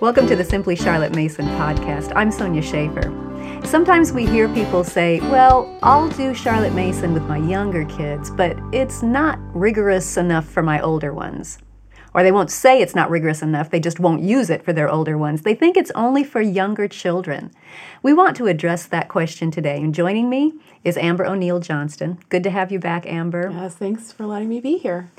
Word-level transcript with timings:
Welcome 0.00 0.26
to 0.28 0.34
the 0.34 0.44
Simply 0.44 0.76
Charlotte 0.76 1.14
Mason 1.14 1.44
podcast. 1.44 2.10
I'm 2.16 2.32
Sonya 2.32 2.62
Shafer. 2.62 3.12
Sometimes 3.66 4.12
we 4.12 4.24
hear 4.24 4.48
people 4.54 4.82
say, 4.82 5.20
Well, 5.20 5.78
I'll 5.82 6.08
do 6.08 6.32
Charlotte 6.32 6.72
Mason 6.72 7.12
with 7.12 7.24
my 7.24 7.36
younger 7.36 7.84
kids, 7.84 8.30
but 8.30 8.56
it's 8.72 9.02
not 9.02 9.38
rigorous 9.54 10.16
enough 10.16 10.46
for 10.48 10.62
my 10.62 10.80
older 10.80 11.12
ones. 11.12 11.58
Or 12.14 12.22
they 12.22 12.32
won't 12.32 12.50
say 12.50 12.80
it's 12.80 12.94
not 12.94 13.10
rigorous 13.10 13.42
enough, 13.42 13.68
they 13.68 13.78
just 13.78 14.00
won't 14.00 14.22
use 14.22 14.48
it 14.48 14.64
for 14.64 14.72
their 14.72 14.88
older 14.88 15.18
ones. 15.18 15.42
They 15.42 15.54
think 15.54 15.76
it's 15.76 15.92
only 15.94 16.24
for 16.24 16.40
younger 16.40 16.88
children. 16.88 17.50
We 18.02 18.14
want 18.14 18.36
to 18.38 18.46
address 18.46 18.86
that 18.86 19.10
question 19.10 19.50
today. 19.50 19.76
And 19.82 19.94
joining 19.94 20.30
me 20.30 20.54
is 20.82 20.96
Amber 20.96 21.26
O'Neal 21.26 21.60
Johnston. 21.60 22.18
Good 22.30 22.44
to 22.44 22.50
have 22.50 22.72
you 22.72 22.78
back, 22.78 23.04
Amber. 23.04 23.50
Yes, 23.52 23.74
thanks 23.74 24.12
for 24.12 24.24
letting 24.24 24.48
me 24.48 24.60
be 24.60 24.78
here. 24.78 25.10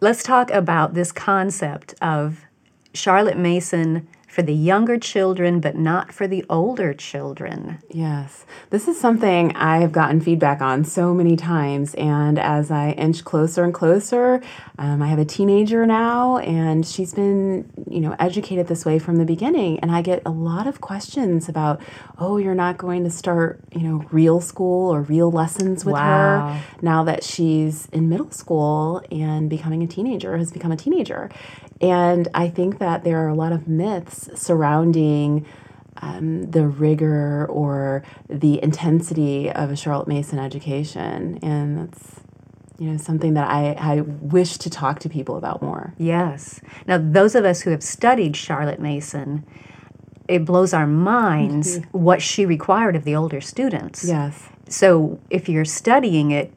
Let's 0.00 0.24
talk 0.24 0.50
about 0.50 0.94
this 0.94 1.12
concept 1.12 1.94
of 2.02 2.46
Charlotte 2.94 3.38
Mason 3.38 4.08
for 4.32 4.40
the 4.40 4.54
younger 4.54 4.98
children, 4.98 5.60
but 5.60 5.76
not 5.76 6.10
for 6.10 6.26
the 6.26 6.42
older 6.48 6.94
children. 6.94 7.78
Yes, 7.90 8.46
this 8.70 8.88
is 8.88 8.98
something 8.98 9.54
I've 9.54 9.92
gotten 9.92 10.22
feedback 10.22 10.62
on 10.62 10.84
so 10.84 11.12
many 11.12 11.36
times. 11.36 11.92
And 11.96 12.38
as 12.38 12.70
I 12.70 12.92
inch 12.92 13.24
closer 13.24 13.62
and 13.62 13.74
closer, 13.74 14.40
um, 14.78 15.02
I 15.02 15.08
have 15.08 15.18
a 15.18 15.26
teenager 15.26 15.84
now, 15.84 16.38
and 16.38 16.86
she's 16.86 17.12
been, 17.12 17.70
you 17.86 18.00
know, 18.00 18.16
educated 18.18 18.68
this 18.68 18.86
way 18.86 18.98
from 18.98 19.16
the 19.16 19.26
beginning. 19.26 19.78
And 19.80 19.90
I 19.90 20.00
get 20.00 20.22
a 20.24 20.30
lot 20.30 20.66
of 20.66 20.80
questions 20.80 21.46
about, 21.46 21.82
oh, 22.16 22.38
you're 22.38 22.54
not 22.54 22.78
going 22.78 23.04
to 23.04 23.10
start, 23.10 23.60
you 23.70 23.82
know, 23.82 24.06
real 24.12 24.40
school 24.40 24.94
or 24.94 25.02
real 25.02 25.30
lessons 25.30 25.84
with 25.84 25.92
Wow. 25.92 26.54
her 26.54 26.62
now 26.80 27.04
that 27.04 27.22
she's 27.22 27.84
in 27.92 28.08
middle 28.08 28.30
school 28.30 29.02
and 29.10 29.50
becoming 29.50 29.82
a 29.82 29.86
teenager, 29.86 30.38
has 30.38 30.50
become 30.50 30.72
a 30.72 30.76
teenager. 30.76 31.28
And 31.82 32.28
I 32.32 32.48
think 32.48 32.78
that 32.78 33.02
there 33.02 33.18
are 33.18 33.28
a 33.28 33.34
lot 33.34 33.52
of 33.52 33.66
myths 33.66 34.30
surrounding 34.34 35.44
um, 36.00 36.50
the 36.50 36.66
rigor 36.66 37.46
or 37.46 38.04
the 38.28 38.62
intensity 38.62 39.50
of 39.50 39.70
a 39.70 39.76
Charlotte 39.76 40.08
Mason 40.08 40.38
education. 40.38 41.38
And 41.42 41.78
that's, 41.78 42.20
you 42.78 42.90
know, 42.90 42.96
something 42.96 43.34
that 43.34 43.50
I, 43.50 43.72
I 43.72 44.00
wish 44.00 44.58
to 44.58 44.70
talk 44.70 45.00
to 45.00 45.08
people 45.08 45.36
about 45.36 45.60
more. 45.60 45.92
Yes. 45.98 46.60
Now, 46.86 46.98
those 46.98 47.34
of 47.34 47.44
us 47.44 47.62
who 47.62 47.70
have 47.70 47.82
studied 47.82 48.36
Charlotte 48.36 48.80
Mason, 48.80 49.44
it 50.28 50.44
blows 50.44 50.72
our 50.72 50.86
minds 50.86 51.80
what 51.90 52.22
she 52.22 52.46
required 52.46 52.96
of 52.96 53.04
the 53.04 53.16
older 53.16 53.40
students. 53.40 54.04
Yes. 54.04 54.48
So 54.68 55.20
if 55.30 55.48
you're 55.48 55.64
studying 55.64 56.30
it, 56.30 56.52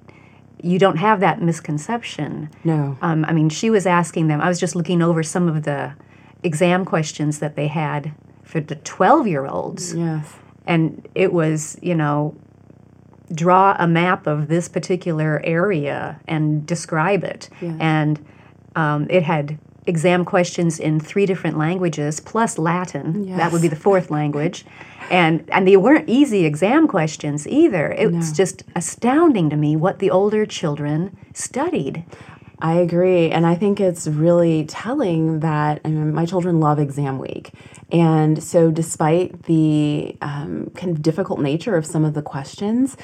you 0.61 0.79
don't 0.79 0.97
have 0.97 1.19
that 1.19 1.41
misconception. 1.41 2.49
No. 2.63 2.97
Um, 3.01 3.25
I 3.25 3.33
mean, 3.33 3.49
she 3.49 3.69
was 3.69 3.85
asking 3.85 4.27
them, 4.27 4.41
I 4.41 4.47
was 4.47 4.59
just 4.59 4.75
looking 4.75 5.01
over 5.01 5.23
some 5.23 5.47
of 5.47 5.63
the 5.63 5.93
exam 6.43 6.85
questions 6.85 7.39
that 7.39 7.55
they 7.55 7.67
had 7.67 8.13
for 8.43 8.59
the 8.59 8.75
12 8.75 9.27
year 9.27 9.45
olds. 9.45 9.93
Yes. 9.93 10.33
And 10.65 11.07
it 11.13 11.33
was, 11.33 11.77
you 11.81 11.95
know, 11.95 12.35
draw 13.33 13.75
a 13.77 13.87
map 13.87 14.27
of 14.27 14.47
this 14.47 14.69
particular 14.69 15.41
area 15.43 16.19
and 16.27 16.65
describe 16.65 17.23
it. 17.23 17.49
Yeah. 17.61 17.77
And 17.79 18.25
um, 18.75 19.07
it 19.09 19.23
had 19.23 19.57
exam 19.87 20.25
questions 20.25 20.79
in 20.79 20.99
three 20.99 21.25
different 21.25 21.57
languages 21.57 22.19
plus 22.19 22.57
Latin. 22.57 23.25
That 23.37 23.51
would 23.51 23.61
be 23.61 23.67
the 23.67 23.75
fourth 23.75 24.09
language. 24.09 24.65
And, 25.09 25.47
and 25.51 25.67
they 25.67 25.77
weren't 25.77 26.09
easy 26.09 26.45
exam 26.45 26.87
questions 26.87 27.47
either. 27.47 27.91
It 27.91 28.11
was 28.11 28.31
just 28.31 28.63
astounding 28.75 29.49
to 29.51 29.55
me 29.55 29.75
what 29.75 29.99
the 29.99 30.09
older 30.09 30.45
children 30.45 31.15
studied. 31.33 32.03
I 32.59 32.73
agree. 32.75 33.29
And 33.29 33.45
I 33.45 33.55
think 33.55 33.79
it's 33.79 34.07
really 34.07 34.65
telling 34.65 35.41
that 35.41 35.81
I 35.85 35.89
mean, 35.89 36.13
my 36.13 36.25
children 36.25 36.59
love 36.59 36.79
exam 36.79 37.19
week. 37.19 37.51
And 37.91 38.41
so, 38.41 38.71
despite 38.71 39.43
the 39.43 40.17
um, 40.21 40.71
kind 40.75 40.91
of 40.91 41.01
difficult 41.01 41.39
nature 41.39 41.75
of 41.75 41.85
some 41.85 42.03
of 42.03 42.13
the 42.13 42.21
questions, 42.21 42.97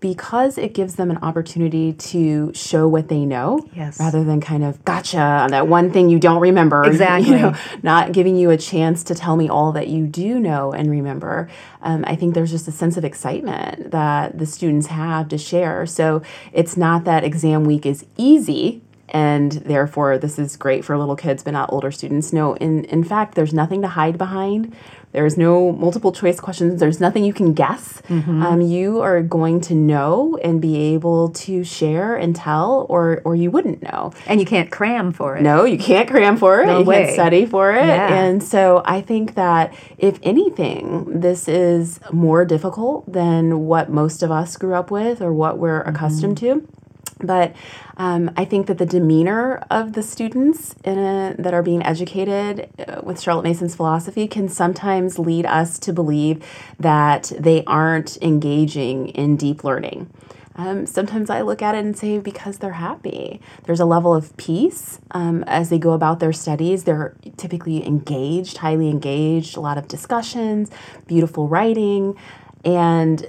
because 0.00 0.58
it 0.58 0.74
gives 0.74 0.94
them 0.96 1.10
an 1.10 1.18
opportunity 1.18 1.92
to 1.92 2.52
show 2.54 2.86
what 2.88 3.08
they 3.08 3.24
know 3.24 3.66
Yes. 3.74 3.98
rather 3.98 4.24
than 4.24 4.40
kind 4.40 4.64
of 4.64 4.84
gotcha 4.84 5.18
on 5.18 5.50
that 5.50 5.68
one 5.68 5.90
thing 5.90 6.08
you 6.08 6.18
don't 6.18 6.40
remember. 6.40 6.84
Exactly. 6.88 7.30
You 7.30 7.38
know, 7.38 7.54
not 7.82 8.12
giving 8.12 8.36
you 8.36 8.50
a 8.50 8.56
chance 8.56 9.02
to 9.04 9.14
tell 9.14 9.36
me 9.36 9.48
all 9.48 9.72
that 9.72 9.88
you 9.88 10.06
do 10.06 10.38
know 10.40 10.72
and 10.72 10.90
remember. 10.90 11.48
Um, 11.82 12.04
I 12.06 12.16
think 12.16 12.34
there's 12.34 12.50
just 12.50 12.66
a 12.68 12.72
sense 12.72 12.96
of 12.96 13.04
excitement 13.04 13.90
that 13.90 14.38
the 14.38 14.46
students 14.46 14.88
have 14.88 15.28
to 15.28 15.38
share. 15.38 15.86
So 15.86 16.22
it's 16.52 16.76
not 16.76 17.04
that 17.04 17.24
exam 17.24 17.64
week 17.64 17.86
is 17.86 18.04
easy 18.16 18.82
and 19.10 19.52
therefore 19.52 20.18
this 20.18 20.38
is 20.38 20.56
great 20.56 20.84
for 20.84 20.96
little 20.98 21.16
kids 21.16 21.42
but 21.42 21.52
not 21.52 21.72
older 21.72 21.90
students. 21.90 22.32
No, 22.32 22.54
in, 22.56 22.84
in 22.86 23.04
fact, 23.04 23.34
there's 23.34 23.54
nothing 23.54 23.82
to 23.82 23.88
hide 23.88 24.18
behind. 24.18 24.74
There's 25.12 25.38
no 25.38 25.72
multiple 25.72 26.12
choice 26.12 26.38
questions. 26.38 26.80
There's 26.80 27.00
nothing 27.00 27.24
you 27.24 27.32
can 27.32 27.54
guess. 27.54 28.02
Um, 28.10 28.60
you 28.60 29.00
are 29.00 29.22
going 29.22 29.62
to 29.62 29.74
know 29.74 30.38
and 30.44 30.60
be 30.60 30.76
able 30.94 31.30
to 31.30 31.64
share 31.64 32.14
and 32.14 32.36
tell, 32.36 32.84
or 32.90 33.22
or 33.24 33.34
you 33.34 33.50
wouldn't 33.50 33.82
know. 33.82 34.12
And 34.26 34.38
you 34.38 34.44
can't 34.44 34.70
cram 34.70 35.12
for 35.12 35.36
it. 35.36 35.42
No, 35.42 35.64
you 35.64 35.78
can't 35.78 36.10
cram 36.10 36.36
for 36.36 36.60
it. 36.60 36.66
No 36.66 36.80
you 36.80 36.84
way. 36.84 37.04
can't 37.04 37.14
study 37.14 37.46
for 37.46 37.72
it. 37.72 37.86
Yeah. 37.86 38.14
And 38.22 38.42
so 38.42 38.82
I 38.84 39.00
think 39.00 39.34
that 39.34 39.72
if 39.96 40.18
anything, 40.22 41.20
this 41.20 41.48
is 41.48 42.00
more 42.12 42.44
difficult 42.44 43.10
than 43.10 43.60
what 43.64 43.88
most 43.90 44.22
of 44.22 44.30
us 44.30 44.58
grew 44.58 44.74
up 44.74 44.90
with 44.90 45.22
or 45.22 45.32
what 45.32 45.56
we're 45.58 45.78
Mm-hmm. 45.80 45.96
accustomed 45.96 46.36
to. 46.38 46.68
But 47.18 47.54
um, 47.96 48.30
I 48.36 48.44
think 48.44 48.66
that 48.68 48.78
the 48.78 48.86
demeanor 48.86 49.64
of 49.70 49.94
the 49.94 50.02
students 50.02 50.74
a, 50.84 51.34
that 51.38 51.52
are 51.52 51.62
being 51.62 51.82
educated 51.82 52.68
uh, 52.78 53.00
with 53.02 53.20
Charlotte 53.20 53.42
Mason's 53.42 53.74
philosophy 53.74 54.28
can 54.28 54.48
sometimes 54.48 55.18
lead 55.18 55.46
us 55.46 55.78
to 55.80 55.92
believe 55.92 56.44
that 56.78 57.32
they 57.38 57.64
aren't 57.64 58.16
engaging 58.22 59.08
in 59.08 59.36
deep 59.36 59.64
learning. 59.64 60.10
Um, 60.58 60.86
sometimes 60.86 61.30
I 61.30 61.42
look 61.42 61.62
at 61.62 61.76
it 61.76 61.84
and 61.84 61.96
say 61.96 62.18
because 62.18 62.58
they're 62.58 62.72
happy. 62.72 63.40
There's 63.62 63.78
a 63.78 63.84
level 63.84 64.12
of 64.12 64.36
peace 64.36 65.00
um, 65.12 65.44
as 65.46 65.70
they 65.70 65.78
go 65.78 65.92
about 65.92 66.18
their 66.18 66.32
studies. 66.32 66.82
They're 66.82 67.16
typically 67.36 67.86
engaged, 67.86 68.56
highly 68.56 68.90
engaged, 68.90 69.56
a 69.56 69.60
lot 69.60 69.78
of 69.78 69.86
discussions, 69.86 70.68
beautiful 71.06 71.46
writing, 71.46 72.16
and 72.64 73.24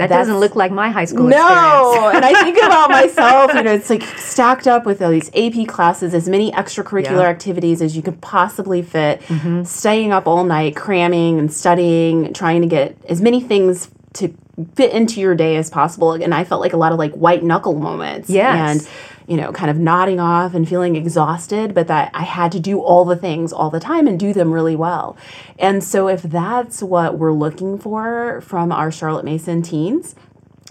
That 0.00 0.08
that's- 0.08 0.26
doesn't 0.26 0.40
look 0.40 0.56
like 0.56 0.72
my 0.72 0.90
high 0.90 1.04
school 1.04 1.28
experience. 1.28 1.52
no, 1.52 2.10
and 2.14 2.24
I 2.24 2.42
think 2.42 2.56
about 2.58 2.90
myself, 3.00 3.54
you 3.54 3.62
know, 3.62 3.72
it's 3.72 3.90
like 3.90 4.02
stacked 4.02 4.66
up 4.66 4.86
with 4.86 5.00
all 5.02 5.10
these 5.10 5.30
AP 5.34 5.66
classes, 5.68 6.14
as 6.14 6.28
many 6.28 6.50
extracurricular 6.52 7.22
Yeah. 7.22 7.28
activities 7.28 7.82
as 7.82 7.96
you 7.96 8.02
could 8.02 8.20
possibly 8.20 8.82
fit, 8.82 9.20
mm-hmm. 9.22 9.64
staying 9.64 10.12
up 10.12 10.26
all 10.26 10.44
night, 10.44 10.74
cramming 10.76 11.38
and 11.38 11.52
studying, 11.52 12.32
trying 12.32 12.62
to 12.62 12.66
get 12.68 12.96
as 13.08 13.20
many 13.20 13.40
things 13.40 13.90
to 14.14 14.34
fit 14.74 14.92
into 14.92 15.20
your 15.20 15.34
day 15.34 15.56
as 15.56 15.70
possible. 15.70 16.12
And 16.12 16.34
I 16.34 16.44
felt 16.44 16.60
like 16.60 16.72
a 16.72 16.76
lot 16.76 16.92
of 16.92 16.98
like 16.98 17.12
white 17.12 17.42
knuckle 17.42 17.74
moments. 17.74 18.28
Yes. 18.28 18.86
And 18.86 18.88
you 19.26 19.36
know, 19.36 19.52
kind 19.52 19.70
of 19.70 19.78
nodding 19.78 20.20
off 20.20 20.54
and 20.54 20.68
feeling 20.68 20.96
exhausted, 20.96 21.74
but 21.74 21.86
that 21.88 22.10
I 22.14 22.22
had 22.22 22.52
to 22.52 22.60
do 22.60 22.80
all 22.80 23.04
the 23.04 23.16
things 23.16 23.52
all 23.52 23.70
the 23.70 23.80
time 23.80 24.06
and 24.06 24.18
do 24.18 24.32
them 24.32 24.52
really 24.52 24.76
well. 24.76 25.16
And 25.58 25.82
so, 25.82 26.08
if 26.08 26.22
that's 26.22 26.82
what 26.82 27.18
we're 27.18 27.32
looking 27.32 27.78
for 27.78 28.40
from 28.40 28.72
our 28.72 28.90
Charlotte 28.90 29.24
Mason 29.24 29.62
teens, 29.62 30.14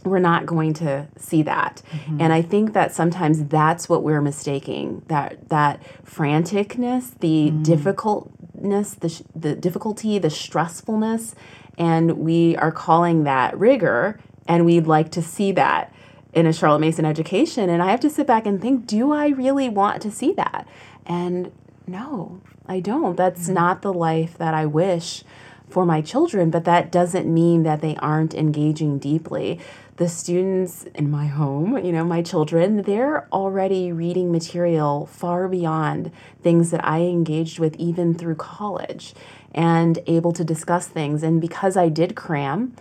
we're 0.03 0.19
not 0.19 0.45
going 0.45 0.73
to 0.73 1.07
see 1.17 1.41
that. 1.43 1.81
Mm-hmm. 1.91 2.21
And 2.21 2.33
I 2.33 2.41
think 2.41 2.73
that 2.73 2.93
sometimes 2.93 3.45
that's 3.45 3.89
what 3.89 4.03
we're 4.03 4.21
mistaking 4.21 5.03
that 5.07 5.49
that 5.49 5.81
franticness, 6.05 7.17
the 7.19 7.51
mm. 7.51 7.63
difficultness, 7.63 8.95
the, 8.95 9.09
sh- 9.09 9.21
the 9.35 9.55
difficulty, 9.55 10.19
the 10.19 10.29
stressfulness, 10.29 11.33
and 11.77 12.17
we 12.17 12.55
are 12.57 12.71
calling 12.71 13.23
that 13.23 13.57
rigor, 13.57 14.19
and 14.47 14.65
we'd 14.65 14.87
like 14.87 15.11
to 15.11 15.21
see 15.21 15.51
that 15.53 15.93
in 16.33 16.45
a 16.45 16.53
Charlotte 16.53 16.79
Mason 16.79 17.05
education. 17.05 17.69
And 17.69 17.81
I 17.81 17.91
have 17.91 17.99
to 18.01 18.09
sit 18.09 18.27
back 18.27 18.45
and 18.45 18.61
think, 18.61 18.85
do 18.85 19.11
I 19.11 19.27
really 19.29 19.69
want 19.69 20.01
to 20.03 20.11
see 20.11 20.31
that? 20.33 20.67
And 21.05 21.51
no, 21.87 22.41
I 22.67 22.79
don't. 22.79 23.15
That's 23.15 23.45
mm-hmm. 23.45 23.53
not 23.55 23.81
the 23.81 23.93
life 23.93 24.37
that 24.37 24.53
I 24.53 24.65
wish 24.65 25.23
for 25.69 25.85
my 25.85 26.01
children, 26.01 26.49
but 26.49 26.65
that 26.65 26.91
doesn't 26.91 27.31
mean 27.31 27.63
that 27.63 27.81
they 27.81 27.95
aren't 27.97 28.33
engaging 28.33 28.97
deeply. 28.97 29.59
The 29.97 30.07
students 30.07 30.85
in 30.95 31.11
my 31.11 31.27
home, 31.27 31.77
you 31.83 31.91
know, 31.91 32.03
my 32.03 32.21
children, 32.21 32.83
they're 32.83 33.27
already 33.31 33.91
reading 33.91 34.31
material 34.31 35.05
far 35.07 35.47
beyond 35.47 36.11
things 36.41 36.71
that 36.71 36.83
I 36.85 37.01
engaged 37.01 37.59
with 37.59 37.75
even 37.75 38.15
through 38.15 38.35
college 38.35 39.13
and 39.53 39.99
able 40.07 40.31
to 40.33 40.43
discuss 40.43 40.87
things. 40.87 41.21
And 41.21 41.41
because 41.41 41.75
I 41.75 41.89
did 41.89 42.15
cram, 42.15 42.75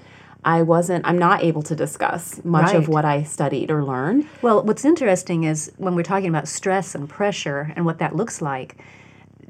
I 0.45 0.63
wasn't, 0.63 1.07
I'm 1.07 1.19
not 1.19 1.43
able 1.43 1.63
to 1.63 1.75
discuss 1.75 2.43
much 2.45 2.75
of 2.75 2.89
what 2.89 3.05
I 3.05 3.23
studied 3.25 3.71
or 3.71 3.85
learned. 3.85 4.27
Well, 4.41 4.63
what's 4.63 4.85
interesting 4.85 5.45
is 5.45 5.73
when 5.77 5.95
we're 5.95 6.03
talking 6.03 6.29
about 6.29 6.49
stress 6.49 6.95
and 6.95 7.09
pressure 7.09 7.73
and 7.77 7.85
what 7.85 7.99
that 7.99 8.15
looks 8.15 8.41
like, 8.41 8.77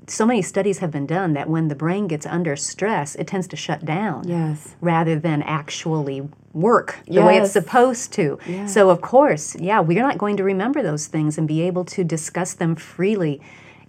so 0.06 0.24
many 0.24 0.40
studies 0.40 0.78
have 0.78 0.90
been 0.90 1.06
done 1.06 1.34
that 1.34 1.50
when 1.50 1.68
the 1.68 1.74
brain 1.74 2.06
gets 2.08 2.24
under 2.24 2.56
stress, 2.56 3.14
it 3.16 3.26
tends 3.26 3.46
to 3.48 3.56
shut 3.56 3.84
down 3.84 4.26
Yes. 4.26 4.74
rather 4.80 5.18
than 5.18 5.42
actually 5.42 6.26
work 6.54 6.98
the 7.06 7.20
way 7.20 7.36
it's 7.36 7.52
supposed 7.52 8.12
to. 8.14 8.38
So, 8.66 8.88
of 8.88 9.02
course, 9.02 9.54
yeah, 9.56 9.80
we're 9.80 10.02
not 10.02 10.16
going 10.16 10.38
to 10.38 10.44
remember 10.44 10.82
those 10.82 11.06
things 11.06 11.36
and 11.36 11.46
be 11.46 11.60
able 11.62 11.84
to 11.84 12.04
discuss 12.04 12.54
them 12.54 12.74
freely 12.74 13.40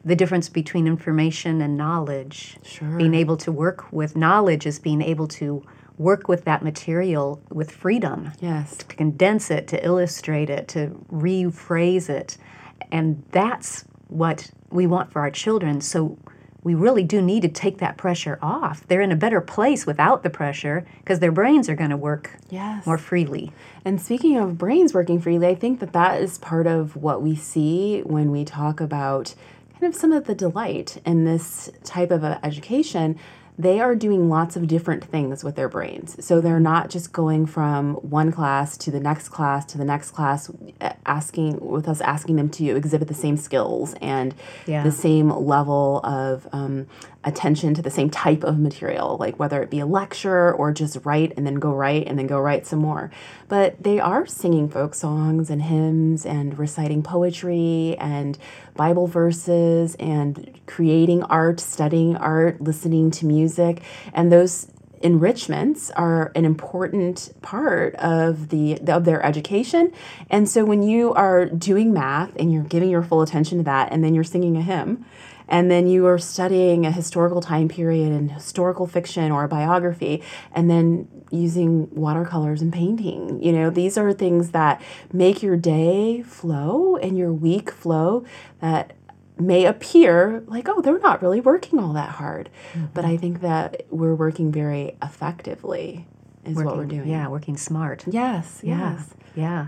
the 0.04 0.16
difference 0.16 0.50
between 0.50 0.88
information 0.88 1.62
and 1.62 1.78
knowledge. 1.78 2.58
Sure. 2.64 2.98
Being 2.98 3.16
able 3.16 3.38
to 3.38 3.52
work 3.52 3.92
with 3.92 4.16
knowledge 4.18 4.66
is 4.66 4.80
being 4.80 5.02
able 5.02 5.28
to 5.30 5.64
work 6.00 6.28
with 6.30 6.46
that 6.46 6.64
material 6.64 7.44
with 7.52 7.70
freedom. 7.70 8.32
Yes. 8.40 8.78
To 8.78 8.86
condense 8.86 9.52
it, 9.52 9.68
to 9.68 9.86
illustrate 9.86 10.50
it, 10.50 10.68
to 10.70 10.88
rephrase 11.12 12.10
it. 12.10 12.38
And 12.92 13.24
that's 13.32 13.84
what 14.08 14.50
we 14.72 14.88
want 14.88 15.12
for 15.12 15.20
our 15.20 15.30
children. 15.30 15.82
So 15.82 16.18
we 16.64 16.74
really 16.74 17.04
do 17.04 17.22
need 17.22 17.42
to 17.42 17.50
take 17.50 17.78
that 17.80 17.98
pressure 17.98 18.40
off. 18.42 18.88
They're 18.88 19.02
in 19.02 19.12
a 19.12 19.16
better 19.18 19.42
place 19.42 19.86
without 19.86 20.24
the 20.24 20.30
pressure 20.30 20.86
because 21.00 21.20
their 21.20 21.32
brains 21.34 21.70
are 21.70 21.76
going 21.76 21.90
to 21.90 21.98
work 21.98 22.38
Yes. 22.50 22.86
more 22.86 22.98
freely. 22.98 23.52
And 23.86 24.02
speaking 24.02 24.38
of 24.38 24.58
brains 24.58 24.94
working 24.94 25.20
freely, 25.20 25.48
I 25.48 25.56
think 25.56 25.80
that 25.82 25.94
that 25.94 26.22
is 26.22 26.38
part 26.38 26.66
of 26.66 26.96
what 26.96 27.22
we 27.22 27.36
see 27.36 28.02
when 28.02 28.32
we 28.32 28.46
talk 28.46 28.80
about 28.82 29.36
kind 29.74 29.94
of 29.94 29.96
some 30.00 30.12
of 30.12 30.26
the 30.26 30.36
delight 30.36 31.02
in 31.06 31.26
this 31.26 31.70
type 31.84 32.12
of 32.12 32.24
uh, 32.24 32.40
education. 32.44 33.18
They 33.60 33.82
are 33.82 33.94
doing 33.94 34.30
lots 34.30 34.56
of 34.56 34.68
different 34.68 35.04
things 35.04 35.44
with 35.44 35.58
their 35.58 35.68
brains. 35.68 36.16
So 36.26 36.40
they're 36.40 36.62
not 36.62 36.90
just 36.90 37.12
going 37.12 37.46
from 37.46 37.96
one 37.96 38.32
class 38.32 38.78
to 38.78 38.90
the 38.90 39.02
next 39.02 39.30
class 39.30 39.66
to 39.66 39.78
the 39.78 39.84
next 39.84 40.12
class, 40.12 40.50
asking 41.06 41.60
with 41.60 41.90
us 41.90 42.00
asking 42.00 42.38
them 42.38 42.50
to 42.52 42.66
exhibit 42.78 43.10
the 43.10 43.14
same 43.14 43.36
skills 43.36 43.96
and 44.02 44.34
Yeah. 44.66 44.82
the 44.84 44.94
same 44.94 45.30
level 45.30 46.00
of 46.06 46.48
um, 46.54 46.88
attention 47.24 47.74
to 47.74 47.82
the 47.82 47.90
same 47.90 48.10
type 48.10 48.44
of 48.44 48.58
material, 48.58 49.18
like 49.20 49.38
whether 49.38 49.62
it 49.62 49.70
be 49.70 49.80
a 49.80 49.86
lecture 49.86 50.54
or 50.54 50.72
just 50.72 50.98
write 51.04 51.34
and 51.36 51.46
then 51.46 51.56
go 51.56 51.74
write 51.74 52.08
and 52.08 52.18
then 52.18 52.28
go 52.28 52.40
write 52.40 52.66
some 52.66 52.80
more. 52.80 53.12
But 53.50 53.84
they 53.84 54.00
are 54.00 54.26
singing 54.26 54.70
folk 54.70 54.96
songs 54.96 55.50
and 55.50 55.62
hymns 55.64 56.26
and 56.26 56.58
reciting 56.58 57.04
poetry 57.04 57.98
and 58.00 58.38
Bible 58.76 59.08
verses 59.08 59.96
and 59.96 60.60
creating 60.66 61.24
art, 61.24 61.60
studying 61.60 62.16
art, 62.16 62.62
listening 62.62 63.12
to 63.12 63.26
music. 63.26 63.82
And 64.14 64.32
those 64.32 64.68
enrichments 65.02 65.92
are 65.92 66.32
an 66.36 66.46
important 66.46 67.34
part 67.42 67.96
of 67.96 68.50
the 68.50 68.80
of 68.88 69.06
their 69.06 69.24
education. 69.26 69.92
And 70.30 70.48
so 70.48 70.66
when 70.66 70.84
you 70.84 71.14
are 71.14 71.46
doing 71.46 71.94
math 71.94 72.36
and 72.36 72.52
you're 72.52 72.64
giving 72.64 72.90
your 72.90 73.04
full 73.04 73.22
attention 73.22 73.58
to 73.60 73.64
that 73.66 73.92
and 73.92 74.04
then 74.04 74.14
you're 74.14 74.24
singing 74.24 74.58
a 74.58 74.62
hymn 74.62 75.06
and 75.50 75.70
then 75.70 75.88
you 75.88 76.06
are 76.06 76.20
studying 76.20 76.86
a 76.86 76.92
historical 76.92 77.42
time 77.42 77.68
period 77.68 78.12
and 78.12 78.32
historical 78.32 78.88
fiction 78.88 79.32
or 79.32 79.44
a 79.44 79.48
biography 79.48 80.24
and 80.54 80.70
then 80.70 81.08
using 81.32 81.94
watercolors 81.94 82.62
and 82.62 82.72
painting 82.72 83.42
you 83.42 83.52
know 83.52 83.70
these 83.70 83.98
are 83.98 84.14
things 84.14 84.52
that 84.52 84.82
make 85.12 85.44
your 85.44 85.58
day 85.58 86.22
flow 86.22 86.96
and 86.98 87.18
your 87.18 87.34
week 87.34 87.72
flow 87.72 88.24
that 88.62 88.94
may 89.40 89.66
appear 89.66 90.44
like 90.48 90.68
oh 90.68 90.82
they're 90.82 91.00
not 91.00 91.22
really 91.22 91.40
working 91.40 91.80
all 91.80 91.94
that 91.94 92.10
hard 92.10 92.50
mm-hmm. 92.74 92.86
but 92.94 93.06
i 93.06 93.16
think 93.16 93.42
that 93.42 93.86
we're 93.90 94.16
working 94.16 94.52
very 94.52 94.96
effectively 95.02 96.06
is 96.46 96.56
what 96.56 96.76
we're 96.78 96.86
doing 96.86 97.08
Yeah, 97.08 97.28
working 97.28 97.58
smart. 97.58 98.06
yes 98.08 98.60
Yeah, 98.64 98.92
yes 98.94 99.14
yeah. 99.36 99.68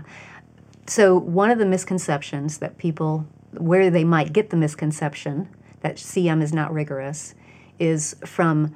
So 0.86 1.16
one 1.16 1.50
of 1.50 1.58
the 1.58 1.66
misconceptions 1.66 2.58
that 2.58 2.76
people, 2.76 3.26
where 3.52 3.88
they 3.90 4.04
might 4.04 4.32
get 4.32 4.50
the 4.50 4.56
misconception 4.56 5.48
that 5.80 5.96
CM 5.96 6.42
is 6.42 6.52
not 6.52 6.72
rigorous, 6.72 7.34
is 7.78 8.16
from 8.24 8.74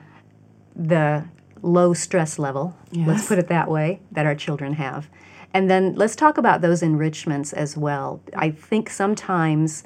the 0.75 1.25
low 1.63 1.93
stress 1.95 2.39
level. 2.39 2.77
Let's 2.93 3.27
put 3.27 3.39
it 3.39 3.49
that 3.49 3.69
way 3.71 4.01
that 4.13 4.25
our 4.25 4.35
children 4.35 4.75
have, 4.75 5.09
and 5.53 5.69
then 5.69 5.95
let's 5.97 6.15
talk 6.17 6.39
about 6.39 6.61
those 6.61 6.83
enrichments 6.83 7.53
as 7.53 7.77
well. 7.77 8.21
I 8.35 8.51
think 8.51 8.89
sometimes 8.89 9.85